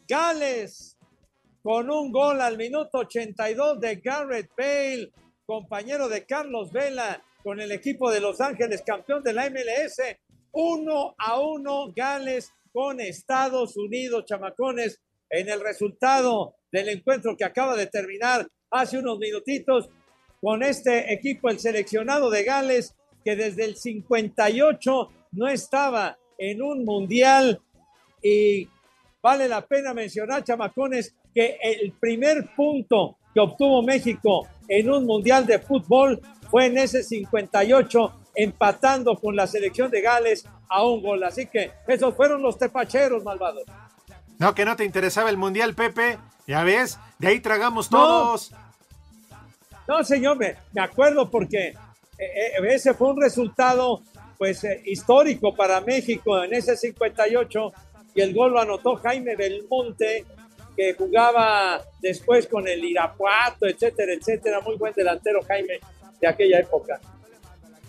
[0.08, 0.96] Gales,
[1.62, 5.10] con un gol al minuto 82 de Garrett Bale,
[5.46, 10.00] compañero de Carlos Vela con el equipo de Los Ángeles, campeón de la MLS.
[10.52, 17.74] Uno a uno Gales con Estados Unidos, chamacones, en el resultado del encuentro que acaba
[17.74, 19.88] de terminar hace unos minutitos
[20.40, 26.85] con este equipo, el seleccionado de Gales, que desde el 58 no estaba en un
[26.85, 27.61] mundial
[28.22, 28.68] y
[29.22, 35.46] vale la pena mencionar, chamacones, que el primer punto que obtuvo México en un mundial
[35.46, 41.22] de fútbol fue en ese 58, empatando con la selección de Gales a un gol.
[41.24, 43.64] Así que esos fueron los tepacheros malvados.
[44.38, 46.18] No, que no te interesaba el Mundial, Pepe.
[46.46, 48.52] Ya ves, de ahí tragamos todos.
[49.87, 51.74] No, señor, me, me acuerdo porque
[52.68, 54.02] ese fue un resultado
[54.38, 57.72] pues eh, histórico para México en ese 58
[58.14, 60.24] y el gol lo anotó Jaime Belmonte
[60.76, 65.78] que jugaba después con el Irapuato, etcétera, etcétera, muy buen delantero Jaime
[66.20, 67.00] de aquella época.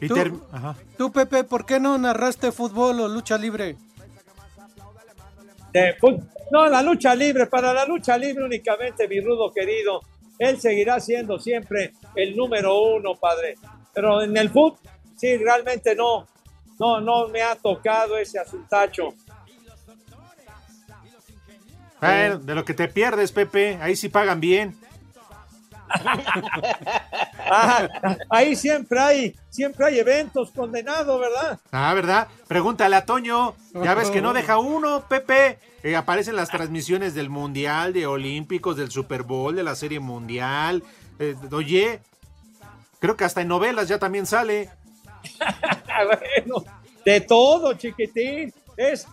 [0.08, 0.42] ¿Tú?
[0.52, 0.76] Ajá.
[0.98, 3.78] Tú, Pepe, ¿por qué no narraste fútbol o lucha libre?
[5.72, 5.96] De
[6.52, 10.02] no, la lucha libre, para la lucha libre únicamente, mi rudo querido,
[10.38, 13.56] él seguirá siendo siempre el número uno, padre.
[13.94, 14.80] Pero en el fútbol,
[15.16, 16.28] sí, realmente no,
[16.80, 19.14] no, no me ha tocado ese asuntacho.
[22.02, 24.78] Bueno, de lo que te pierdes, Pepe, ahí sí pagan bien.
[27.46, 27.88] Ah,
[28.30, 31.60] ahí siempre hay, siempre hay eventos condenados, ¿verdad?
[31.72, 32.28] Ah, ¿verdad?
[32.48, 33.54] Pregúntale a Toño.
[33.74, 35.60] Ya ves que no deja uno, Pepe.
[35.84, 40.84] Eh, aparecen las transmisiones del Mundial, de Olímpicos, del Super Bowl, de la Serie Mundial.
[41.20, 42.00] Eh, oye,
[43.04, 44.70] creo que hasta en novelas ya también sale.
[45.96, 46.64] Ah, bueno,
[47.06, 48.52] de todo, chiquitín.
[48.76, 49.06] Es,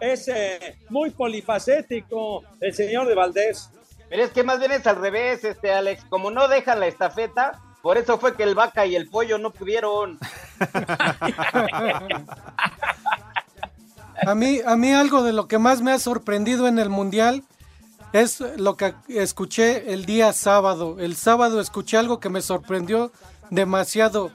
[0.00, 3.70] es eh, muy polifacético el señor de Valdés.
[4.08, 6.04] Pero es que más bien es al revés, este Alex.
[6.08, 9.52] Como no dejan la estafeta, por eso fue que el vaca y el pollo no
[9.52, 10.18] pudieron.
[14.26, 17.42] A mí, a mí algo de lo que más me ha sorprendido en el Mundial
[18.14, 20.96] es lo que escuché el día sábado.
[21.00, 23.10] El sábado escuché algo que me sorprendió
[23.50, 24.30] demasiado.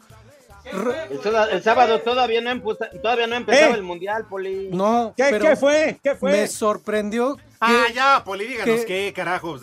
[1.51, 3.77] El, sábado todavía no, empuza- todavía no empezaba ¿Eh?
[3.77, 4.69] el mundial, Poli.
[4.71, 5.99] No, ¿Qué, pero qué fue?
[6.03, 6.31] ¿Qué fue?
[6.31, 9.57] Me sorprendió que, Ah, ya, Poli, díganos que- qué, carajo.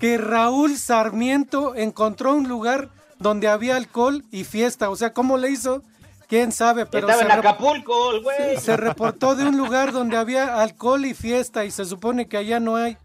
[0.00, 4.90] que Raúl Sarmiento encontró un lugar donde había alcohol y fiesta.
[4.90, 5.82] O sea, ¿cómo le hizo?
[6.26, 6.86] ¿Quién sabe?
[6.86, 8.56] Pero Estaba en Acapulco, el güey.
[8.58, 12.58] se reportó de un lugar donde había alcohol y fiesta y se supone que allá
[12.60, 12.96] no hay.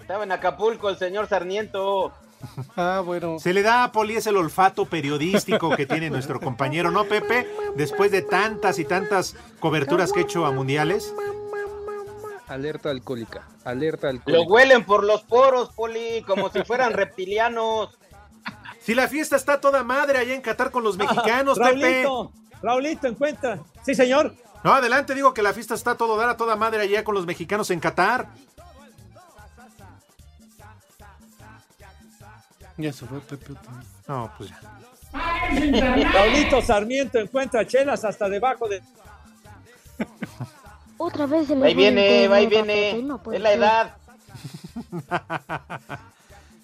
[0.00, 2.12] Estaba en Acapulco el señor Sarmiento.
[2.76, 3.38] Ah, bueno.
[3.38, 7.48] Se le da a Poli es el olfato periodístico que tiene nuestro compañero, ¿no, Pepe?
[7.76, 11.14] Después de tantas y tantas coberturas que ha hecho a mundiales.
[12.48, 14.52] Alerta alcohólica, alerta Lo alcohólica.
[14.52, 17.90] huelen por los poros, Poli, como si fueran reptilianos.
[18.80, 22.02] Si la fiesta está toda madre allá en Qatar con los mexicanos, Pepe.
[22.02, 22.32] Raulito,
[22.62, 23.60] Raulito, encuentra.
[23.84, 24.34] Sí, señor.
[24.64, 27.26] No, adelante, digo que la fiesta está todo dar a toda madre allá con los
[27.26, 28.28] mexicanos en Qatar.
[32.76, 33.54] Ya se fue Pepe.
[34.08, 34.60] No, pues ya.
[36.12, 38.82] Paulito Sarmiento encuentra chelas hasta debajo de.
[40.96, 42.92] Otra vez se le Ahí el viene, ahí viene.
[42.92, 43.96] Pepe, no puede Es la edad.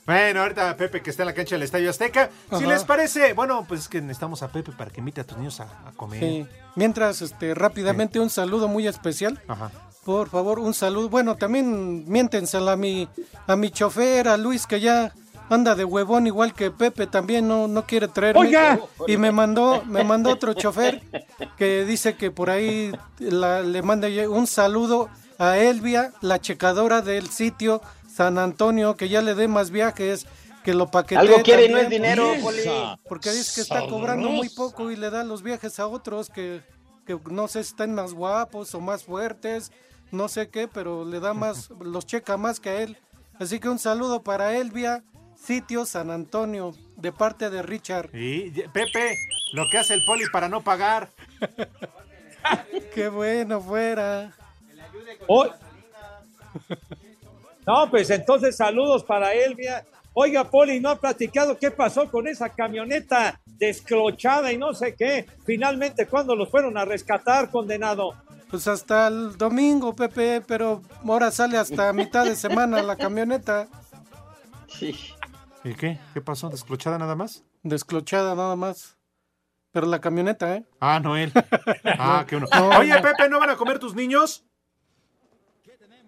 [0.07, 2.31] Bueno, ahorita Pepe que está en la cancha del Estadio Azteca.
[2.49, 2.67] Si Ajá.
[2.67, 5.61] les parece, bueno, pues es que necesitamos a Pepe para que invite a tus niños
[5.61, 6.19] a, a comer.
[6.19, 6.47] Sí.
[6.77, 9.39] Mientras, este, rápidamente un saludo muy especial.
[9.47, 9.71] Ajá.
[10.07, 11.11] Por favor, un saludo.
[11.11, 13.07] Bueno, también miéntensela a mi,
[13.47, 15.13] a mi chofer, a Luis, que ya
[15.51, 18.41] anda de huevón igual que Pepe, también no, no quiere traerme.
[18.41, 18.79] ¡Oiga!
[19.07, 21.03] Y me mandó, me mandó otro chofer
[21.57, 27.29] que dice que por ahí la- le manda un saludo a Elvia, la checadora del
[27.31, 27.81] sitio
[28.13, 30.27] San Antonio, que ya le dé más viajes,
[30.65, 32.99] que lo paquetee Algo quiere y no es dinero, porque- Poli.
[33.09, 36.61] Porque dice que está cobrando muy poco y le da los viajes a otros que,
[37.07, 39.71] que no sé si están más guapos o más fuertes,
[40.11, 42.97] no sé qué, pero le da más, los checa más que a él.
[43.39, 45.05] Así que un saludo para Elvia,
[45.45, 48.11] sitio San Antonio, de parte de Richard.
[48.15, 49.17] Y Pepe,
[49.53, 51.11] lo que hace el poli para no pagar.
[52.95, 54.33] Qué bueno fuera.
[55.27, 55.47] Oh.
[57.67, 59.85] No, pues entonces saludos para Elvia.
[60.15, 65.27] Oiga, Poli, ¿no ha platicado qué pasó con esa camioneta desclochada y no sé qué?
[65.45, 68.15] Finalmente, ¿cuándo los fueron a rescatar, condenado?
[68.51, 73.69] Pues hasta el domingo, Pepe, pero ahora sale hasta mitad de semana la camioneta.
[75.65, 75.99] ¿Y qué?
[76.15, 76.49] ¿Qué pasó?
[76.49, 77.45] ¿Desclochada nada más?
[77.63, 78.97] Desclochada nada más.
[79.73, 80.65] Pero la camioneta, ¿eh?
[80.81, 81.33] Ah, no él.
[81.85, 82.47] Ah, qué uno.
[82.53, 82.95] No, Oye.
[83.01, 84.45] Pepe, ¿no van a comer tus niños?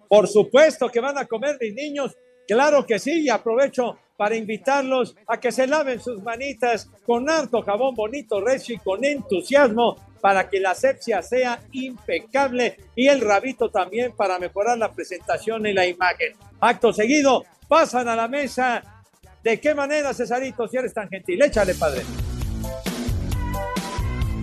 [0.07, 2.17] Por supuesto que van a comer mis niños.
[2.47, 7.61] Claro que sí, y aprovecho para invitarlos a que se laven sus manitas con harto
[7.61, 13.69] jabón bonito, recio y con entusiasmo para que la asepsia sea impecable y el rabito
[13.71, 16.33] también para mejorar la presentación y la imagen.
[16.59, 19.00] Acto seguido, pasan a la mesa.
[19.43, 21.41] ¿De qué manera, Cesarito, si eres tan gentil?
[21.41, 22.03] Échale, padre.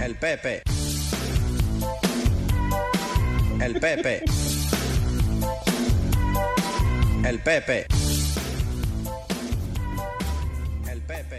[0.01, 0.63] El Pepe.
[3.61, 4.25] El Pepe.
[7.25, 7.87] El Pepe.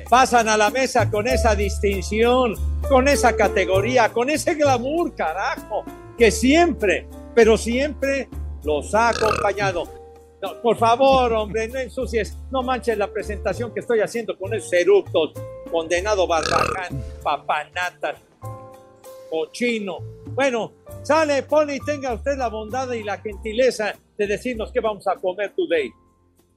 [0.10, 2.55] pasan a la mesa con esa distinción,
[2.89, 5.84] con esa categoría, con ese glamour, carajo,
[6.18, 8.28] que siempre, pero siempre
[8.64, 9.98] los ha acompañado.
[10.61, 15.33] Por favor, hombre, no ensucies, no manches la presentación que estoy haciendo con esos eructos,
[15.69, 18.15] condenado barbaján, papanatas,
[19.29, 19.97] cochino.
[20.27, 20.71] Bueno,
[21.03, 25.53] sale, Poli, tenga usted la bondad y la gentileza de decirnos qué vamos a comer
[25.55, 25.91] today.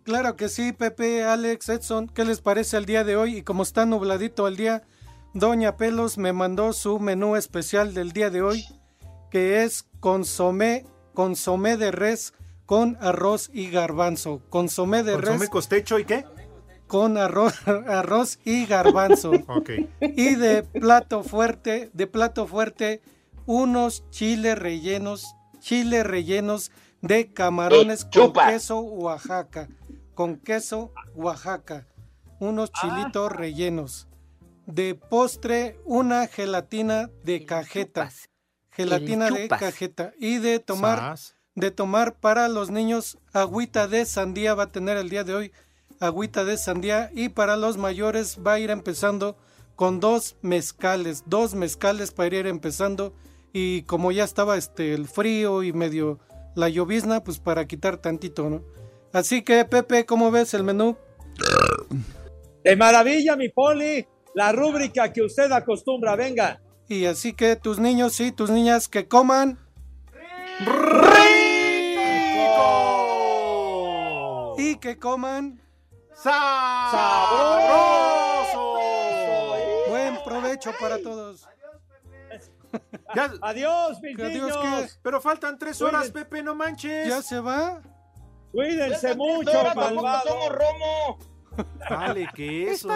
[0.05, 3.39] Claro que sí, Pepe, Alex, Edson, ¿qué les parece el día de hoy?
[3.39, 4.83] Y como está nubladito el día,
[5.35, 8.65] Doña Pelos me mandó su menú especial del día de hoy,
[9.31, 12.35] que es consomé, consomé de res
[12.73, 14.41] con arroz y garbanzo.
[14.49, 16.25] Consomé de ¿Consomé res costecho y qué?
[16.87, 17.53] con arroz,
[17.87, 19.33] arroz y garbanzo.
[19.47, 19.73] Ok.
[20.01, 23.03] Y de plato fuerte, de plato fuerte,
[23.45, 29.69] unos chiles rellenos, chiles rellenos de camarones con queso Oaxaca,
[30.15, 31.87] con queso Oaxaca,
[32.41, 34.09] unos chilitos rellenos.
[34.65, 38.09] De postre, una gelatina de cajeta,
[38.71, 41.42] gelatina de cajeta y de tomar Sas.
[41.55, 45.53] De tomar para los niños agüita de sandía va a tener el día de hoy
[46.01, 49.37] agüita de sandía y para los mayores va a ir empezando
[49.77, 53.15] con dos mezcales, dos mezcales para ir empezando
[53.53, 56.19] y como ya estaba este el frío y medio
[56.55, 58.63] la llovizna, pues para quitar tantito, ¿no?
[59.13, 60.97] Así que Pepe, ¿cómo ves el menú?
[62.65, 66.61] De maravilla, mi Poli, la rúbrica que usted acostumbra, venga.
[66.89, 69.59] Y así que tus niños y tus niñas que coman
[74.59, 75.61] y que coman
[76.15, 77.61] ¡Sabroso!
[79.89, 81.47] buen provecho para todos.
[83.15, 84.93] Ya- Adiós, mis Adiós, niños.
[84.93, 84.99] ¿qué?
[85.03, 86.11] Pero faltan tres horas.
[86.11, 87.09] Pepe, no manches.
[87.09, 87.83] ¿Ya se va?
[88.53, 90.29] Cuídense mucho, malvado.
[90.29, 91.19] somos Romo.
[92.35, 92.89] Que eso.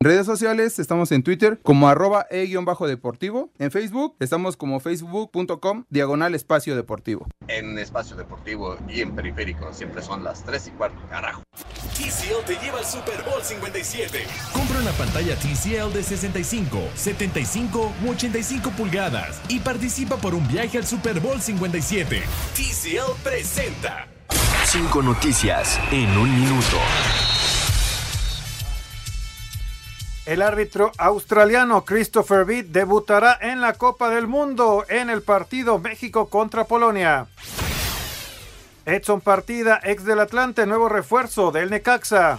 [0.00, 3.50] En redes sociales estamos en Twitter como arroba e-deportivo.
[3.58, 7.26] En Facebook estamos como facebook.com diagonal espacio deportivo.
[7.48, 11.42] En espacio deportivo y en periférico siempre son las 3 y cuarto, carajo.
[11.94, 14.24] TCL te lleva al Super Bowl 57.
[14.52, 20.78] Compra una pantalla TCL de 65, 75 u 85 pulgadas y participa por un viaje
[20.78, 22.22] al Super Bowl 57.
[22.54, 24.11] TCL presenta.
[24.72, 26.78] Cinco noticias en un minuto.
[30.24, 36.30] El árbitro australiano Christopher Beat debutará en la Copa del Mundo en el partido México
[36.30, 37.26] contra Polonia.
[38.86, 42.38] Edson Partida, ex del Atlante, nuevo refuerzo del Necaxa.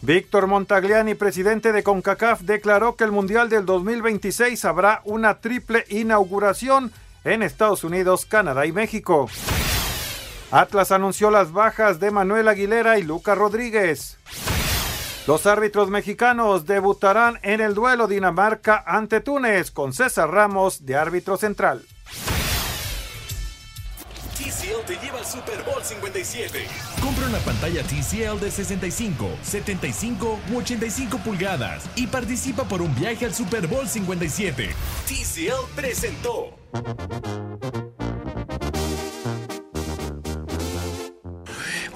[0.00, 6.90] Víctor Montagliani, presidente de CONCACAF, declaró que el Mundial del 2026 habrá una triple inauguración
[7.22, 9.28] en Estados Unidos, Canadá y México.
[10.50, 14.18] Atlas anunció las bajas de Manuel Aguilera y Luca Rodríguez.
[15.26, 21.38] Los árbitros mexicanos debutarán en el duelo Dinamarca ante Túnez con César Ramos de árbitro
[21.38, 21.82] central.
[24.36, 26.66] TCL te lleva al Super Bowl 57.
[27.00, 33.24] Compra una pantalla TCL de 65, 75 u 85 pulgadas y participa por un viaje
[33.24, 34.74] al Super Bowl 57.
[35.06, 36.50] TCL presentó.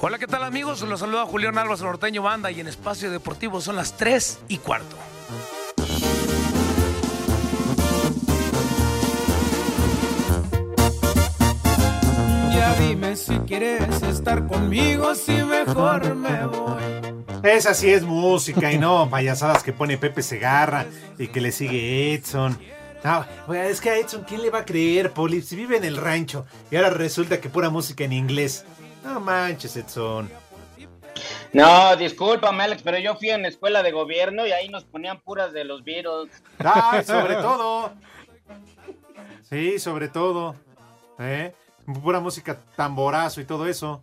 [0.00, 0.80] Hola, ¿qué tal amigos?
[0.82, 4.96] Los saluda Julián Álvarez Norteño Banda y en Espacio Deportivo son las 3 y cuarto.
[12.54, 16.82] Ya dime si quieres estar conmigo, si mejor me voy.
[17.42, 20.86] Esa sí es música y no payasadas que pone Pepe Segarra
[21.18, 22.56] y que le sigue Edson.
[23.02, 25.42] No, es que a Edson, ¿quién le va a creer, Poli?
[25.42, 28.64] Si vive en el rancho y ahora resulta que pura música en inglés.
[29.08, 30.30] No manches, Edson.
[31.54, 35.52] No, discúlpame, Alex, pero yo fui en escuela de gobierno y ahí nos ponían puras
[35.54, 36.28] de los virus.
[36.58, 37.92] Ah, sobre todo.
[39.48, 40.54] Sí, sobre todo.
[41.18, 41.54] ¿Eh?
[42.02, 44.02] Pura música tamborazo y todo eso.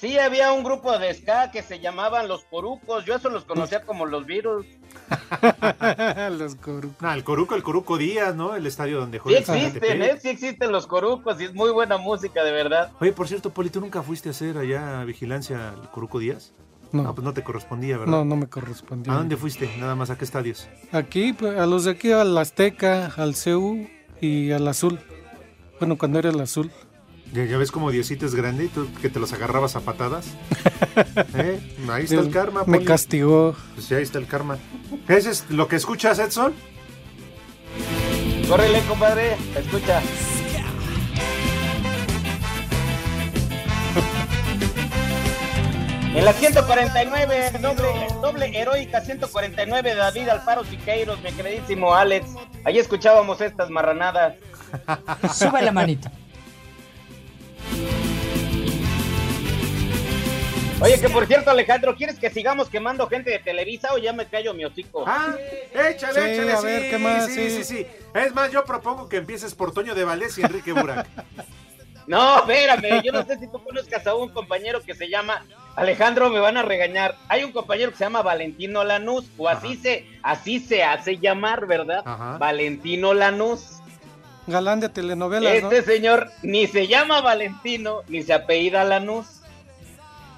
[0.00, 3.04] Sí, había un grupo de ska que se llamaban los corucos.
[3.04, 4.64] Yo eso los conocía como los virus.
[6.38, 7.02] los corucos.
[7.02, 8.54] No, el coruco, el coruco Díaz, ¿no?
[8.54, 9.38] El estadio donde Sí juega.
[9.38, 10.18] existen, ¿eh?
[10.22, 12.92] Sí existen los corucos y es muy buena música, de verdad.
[13.00, 16.52] Oye, por cierto, Poli, ¿tú nunca fuiste a hacer allá vigilancia al Coruco Díaz?
[16.92, 17.08] No.
[17.08, 18.12] Ah, pues no te correspondía, ¿verdad?
[18.12, 19.12] No, no me correspondió.
[19.12, 19.68] ¿A dónde fuiste?
[19.78, 20.68] Nada más, ¿a qué estadios?
[20.92, 23.88] Aquí, pues, a los de aquí, al Azteca, al CEU
[24.20, 25.00] y al Azul.
[25.80, 26.70] Bueno, cuando era el Azul.
[27.32, 30.26] ¿Ya, ves como Diosito es grande y tú que te los agarrabas a patadas?
[31.34, 31.60] ¿Eh?
[31.90, 32.84] Ahí está el karma, Me Poli.
[32.86, 33.54] castigó.
[33.74, 34.58] Pues sí, ahí está el karma.
[35.06, 36.54] ¿Ese es lo que escuchas, Edson?
[38.48, 40.00] Córrele, compadre, escucha.
[46.14, 47.88] En la 149, doble,
[48.20, 52.30] doble heroica 149 de David Alfaro Siqueiros, mi queridísimo Alex.
[52.64, 54.34] Ahí escuchábamos estas marranadas.
[55.34, 56.10] Sube la manita.
[60.80, 64.26] Oye, que por cierto, Alejandro, ¿quieres que sigamos quemando gente de Televisa o ya me
[64.26, 65.02] callo mi hocico?
[65.08, 65.34] Ah,
[65.74, 67.26] échale, Sí, échale, a sí, ver, ¿qué más?
[67.26, 67.64] Sí, sí, Sí.
[67.78, 67.86] sí.
[68.14, 71.06] Es más, yo propongo que empieces por Toño de Valdés y Enrique Burak.
[72.06, 75.44] No, espérame, yo no sé si tú conozcas a un compañero que se llama
[75.76, 77.16] Alejandro, me van a regañar.
[77.28, 81.66] Hay un compañero que se llama Valentino Lanús, o así se, así se hace llamar,
[81.66, 82.02] ¿verdad?
[82.38, 83.82] Valentino Lanús.
[84.48, 85.70] Galán de telenovelas, ¿no?
[85.70, 89.42] Este señor ni se llama Valentino, ni se apellida Lanús.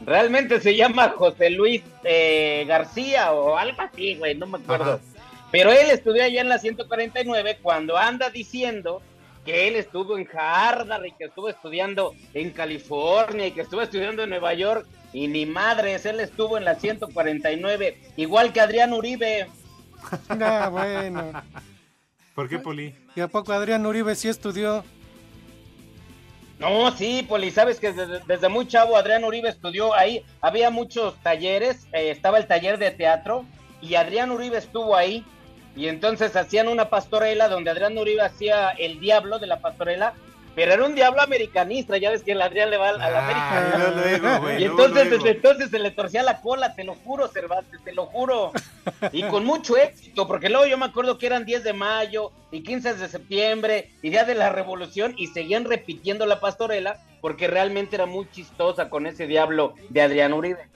[0.04, 5.00] Realmente se llama José Luis eh, García o algo así, güey, no me acuerdo.
[5.52, 9.00] Pero él estudió allá en la 149 cuando anda diciendo
[9.44, 14.24] que él estuvo en Harvard y que estuvo estudiando en California y que estuvo estudiando
[14.24, 14.86] en Nueva York.
[15.12, 19.48] Y ni madres, él estuvo en la 149, igual que Adrián Uribe.
[20.30, 21.32] Ah, bueno.
[22.41, 22.95] ¿Por qué, Poli?
[23.14, 24.82] ¿Y a poco Adrián Uribe sí estudió?
[26.59, 31.16] No, sí, Poli, sabes que desde, desde muy chavo Adrián Uribe estudió ahí, había muchos
[31.22, 33.45] talleres, eh, estaba el taller de teatro
[33.82, 35.22] y Adrián Uribe estuvo ahí
[35.76, 40.14] y entonces hacían una pastorela donde Adrián Uribe hacía el diablo de la pastorela,
[40.55, 43.92] pero era un diablo americanista, ya ves que el Adrián le va al, al América.
[43.92, 45.11] luego, luego, güey, y entonces luego.
[45.11, 48.53] desde entonces se le torcía la cola, te lo juro, Cervantes, te lo juro.
[49.12, 52.62] Y con mucho éxito, porque luego yo me acuerdo que eran 10 de mayo y
[52.62, 57.96] 15 de septiembre y Día de la Revolución y seguían repitiendo la pastorela porque realmente
[57.96, 60.68] era muy chistosa con ese diablo de Adrián Uribe.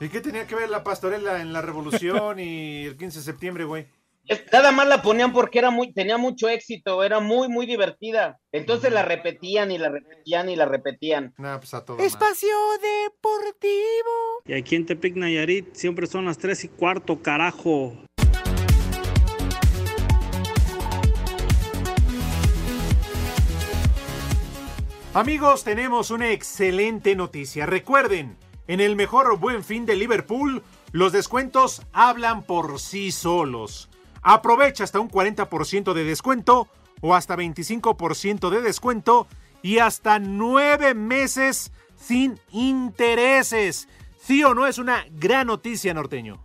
[0.00, 3.64] ¿Y qué tenía que ver la pastorela en la revolución y el 15 de septiembre,
[3.64, 3.86] güey?
[4.26, 8.38] Es- Nada más la ponían porque era muy, tenía mucho éxito, era muy, muy divertida.
[8.52, 11.34] Entonces la repetían y la repetían y la repetían.
[11.38, 11.98] Nah, pues a todo.
[11.98, 12.48] Espacio
[12.82, 14.42] Deportivo.
[14.46, 17.92] Y aquí en Tepic Nayarit siempre son las 3 y cuarto, carajo.
[25.14, 27.64] Amigos, tenemos una excelente noticia.
[27.64, 28.36] Recuerden,
[28.68, 30.62] en el mejor buen fin de Liverpool,
[30.92, 33.88] los descuentos hablan por sí solos.
[34.28, 36.66] Aprovecha hasta un 40% de descuento
[37.00, 39.28] o hasta 25% de descuento
[39.62, 43.86] y hasta nueve meses sin intereses.
[44.18, 46.42] ¿Sí o no es una gran noticia, norteño?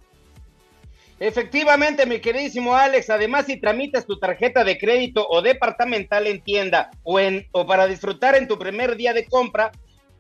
[1.19, 6.91] Efectivamente, mi queridísimo Alex, además si tramitas tu tarjeta de crédito o departamental en tienda
[7.01, 7.19] o,
[7.51, 9.71] o para disfrutar en tu primer día de compra,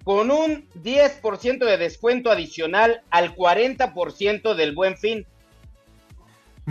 [0.03, 5.27] con un 10% de descuento adicional al 40% del buen fin.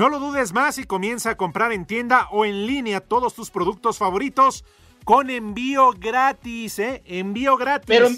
[0.01, 3.51] No lo dudes más y comienza a comprar en tienda o en línea todos tus
[3.51, 4.65] productos favoritos
[5.05, 7.03] con envío gratis, ¿eh?
[7.05, 7.87] Envío gratis.
[7.87, 8.09] Pero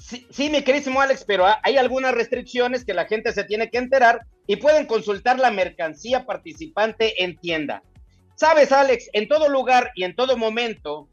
[0.00, 3.78] sí, sí, mi queridísimo Alex, pero hay algunas restricciones que la gente se tiene que
[3.78, 7.84] enterar y pueden consultar la mercancía participante en tienda.
[8.34, 11.08] Sabes, Alex, en todo lugar y en todo momento,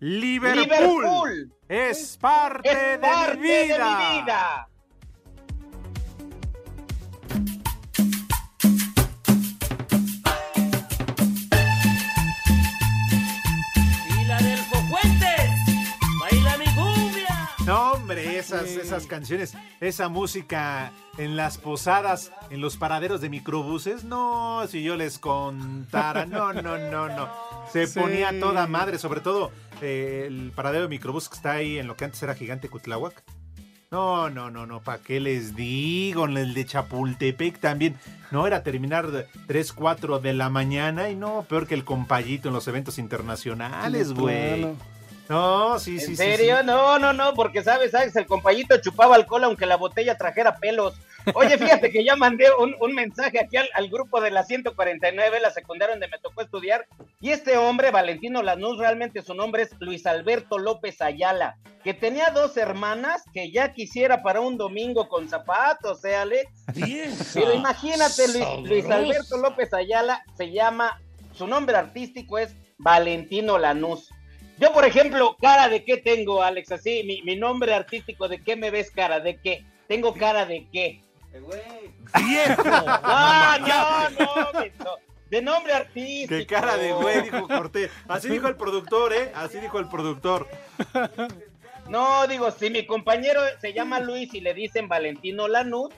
[0.00, 3.76] Liverpool, Liverpool es parte, es de, mi vida.
[3.78, 4.68] de mi vida.
[18.08, 24.66] Hombre, esas, esas canciones, esa música en las posadas, en los paraderos de microbuses, no,
[24.68, 27.28] si yo les contara, no, no, no, no.
[27.72, 28.00] Se Sí.
[28.00, 29.52] ponía toda madre, sobre todo
[29.82, 33.22] eh, el paradero de microbús que está ahí en lo que antes era Gigante Cutláhuac.
[33.90, 36.26] No, no, no, no, ¿para qué les digo?
[36.26, 37.96] El de Chapultepec también.
[38.30, 42.48] No, era terminar de 3, 4 de la mañana y no, peor que el compayito
[42.48, 44.66] en los eventos internacionales, güey.
[45.28, 46.58] No, sí, sí, ¿En sí, serio?
[46.60, 46.66] sí.
[46.66, 50.94] No, no, no, porque sabes, Alex, el compañito chupaba alcohol aunque la botella trajera pelos.
[51.34, 55.40] Oye, fíjate que ya mandé un, un mensaje aquí al, al grupo de la 149,
[55.40, 56.86] la secundaria donde me tocó estudiar,
[57.20, 62.30] y este hombre, Valentino Lanús, realmente su nombre es Luis Alberto López Ayala, que tenía
[62.30, 66.50] dos hermanas que ya quisiera para un domingo con zapatos, ¿eh, Alex?
[67.34, 68.90] Pero imagínate, Luis, Luis.
[68.90, 71.00] Alberto López Ayala se llama,
[71.34, 74.08] su nombre artístico es Valentino Lanús.
[74.58, 78.56] Yo, por ejemplo, cara de qué tengo, Alex, así, mi, mi nombre artístico, ¿de qué
[78.56, 79.20] me ves cara?
[79.20, 79.64] ¿De qué?
[79.86, 81.00] Tengo cara de qué.
[81.32, 82.62] ¡Viejo!
[82.86, 84.96] Ah, no, no, no,
[85.30, 86.34] de nombre artístico.
[86.34, 87.22] ¡Qué cara de güey!
[87.22, 87.90] Dijo Cortés.
[88.08, 89.30] Así dijo el productor, ¿eh?
[89.34, 90.48] Así dijo el productor.
[91.88, 95.90] No, digo, si mi compañero se llama Luis y le dicen Valentino Lanús,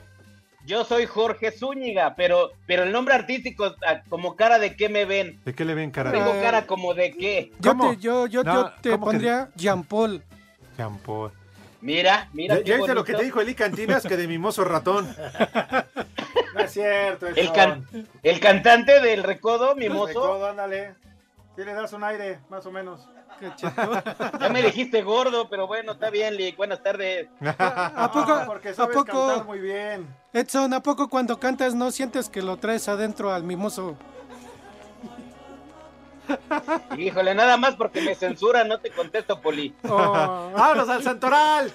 [0.65, 5.05] yo soy Jorge Zúñiga, pero, pero el nombre artístico, ah, como cara de qué me
[5.05, 5.39] ven.
[5.45, 6.11] ¿De qué le ven cara?
[6.11, 7.51] Tengo cara como de qué.
[7.59, 10.23] Yo te, yo, yo, No, yo te ¿cómo que- pondría Jean Paul.
[10.77, 11.31] Jean Paul.
[11.81, 12.61] Mira, mira.
[12.61, 14.03] ¿Ya, viste lo que te dijo Eli Cantinas?
[14.05, 15.07] Que de mimoso ratón.
[16.53, 17.53] No es cierto, El, eso.
[17.53, 17.87] can-
[18.23, 20.07] el cantante del recodo, mimoso.
[20.07, 20.95] Recodo, ándale.
[21.55, 23.07] Sí le das un aire, más o menos.
[24.39, 26.57] Ya me dijiste gordo, pero bueno, está bien, Lick.
[26.57, 27.27] Buenas tardes.
[27.57, 28.41] ¿A poco?
[28.45, 29.27] Porque ¿A sabes poco?
[29.27, 30.07] cantar muy bien.
[30.33, 33.97] Edson, ¿a poco cuando cantas no sientes que lo traes adentro al mimoso?
[36.97, 39.75] Híjole, nada más porque me censura, no te contesto, Poli.
[39.89, 40.51] Oh.
[40.55, 41.71] ¡Vámonos al Santoral!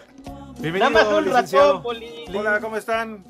[0.58, 1.66] Bienvenido, Nada más un licenciado.
[1.66, 2.24] ratón, Poli.
[2.34, 3.24] Hola, ¿cómo están?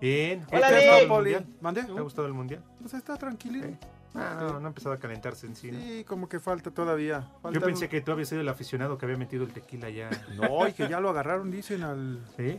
[0.00, 0.46] Bien.
[0.52, 0.80] Hola, ¿Te ha Lick.
[0.80, 1.30] gustado el Poli.
[1.34, 1.56] mundial?
[1.60, 1.82] ¿Mande?
[1.84, 2.62] ¿Te ha gustado el mundial?
[2.80, 3.66] Pues está tranquilito.
[4.18, 5.70] Ah, no, no ha empezado a calentarse en sí.
[5.70, 5.80] ¿no?
[5.80, 7.28] Sí, como que falta todavía.
[7.52, 10.10] Yo pensé que tú habías sido el aficionado que había metido el tequila ya.
[10.34, 12.20] No, y que ya lo agarraron, dicen, al...
[12.36, 12.58] ¿Sí?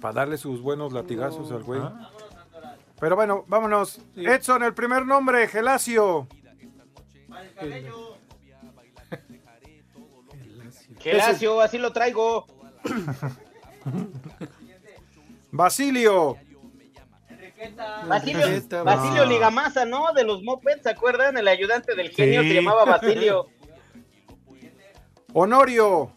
[0.00, 1.80] Para darle sus buenos latigazos al güey.
[1.82, 2.10] Ah.
[3.00, 4.00] Pero bueno, vámonos.
[4.16, 6.28] Edson, el primer nombre, Gelacio.
[11.00, 12.46] Gelacio, así lo traigo.
[15.50, 16.36] Basilio.
[18.06, 19.24] Basilio, Basilio.
[19.24, 20.12] Ligamasa, ¿no?
[20.12, 21.36] De los mopeds, ¿se acuerdan?
[21.36, 22.48] El ayudante del genio Sí.
[22.48, 23.46] se llamaba Basilio.
[25.32, 26.12] Honorio.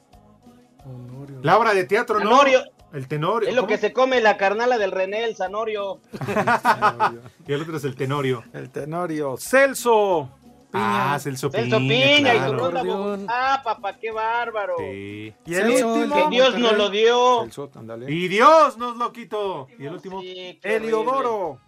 [1.42, 2.30] La obra de teatro, ¿no?
[2.30, 2.64] Tenorio.
[2.94, 3.48] El tenorio.
[3.50, 3.70] Es lo ¿cómo?
[3.70, 6.00] que se come la carnala del René, el Sanorio.
[7.48, 8.44] Y el otro es el tenorio.
[8.54, 9.36] El Tenorio.
[9.38, 10.30] Celso.
[10.74, 11.64] Ah, Celso Piña.
[11.64, 12.58] Celso Piña y su claro.
[12.58, 13.26] ronda Acordeón.
[13.30, 14.76] Ah, papá, qué bárbaro.
[14.80, 15.34] Sí.
[15.46, 16.16] Y el Celso, último.
[16.16, 17.42] Que Dios nos lo dio.
[17.44, 17.70] Celso.
[18.08, 19.68] Y Dios nos lo quitó.
[19.78, 21.60] Y el último, Sí, Eliodoro.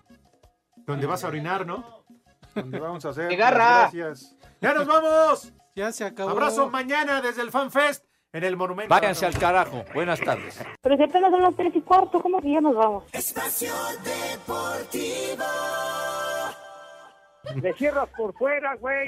[0.86, 2.06] donde vas a orinar, ¿no?
[2.56, 3.30] Donde vamos a hacer.
[3.30, 3.90] ¡Qué garra!
[3.92, 4.36] Gracias.
[4.62, 5.52] ¡Ya nos vamos!
[5.76, 6.30] Ya se acabó.
[6.30, 8.90] Abrazo mañana desde el FanFest en el Monumento.
[8.94, 9.84] Váyanse al carajo.
[9.94, 10.60] Buenas tardes.
[10.82, 13.04] Pero si apenas son las tres y cuarto, ¿cómo que ya nos vamos?
[13.12, 13.74] Espacio
[14.04, 15.44] Deportivo.
[17.62, 19.06] Le cierras por fuera, güey.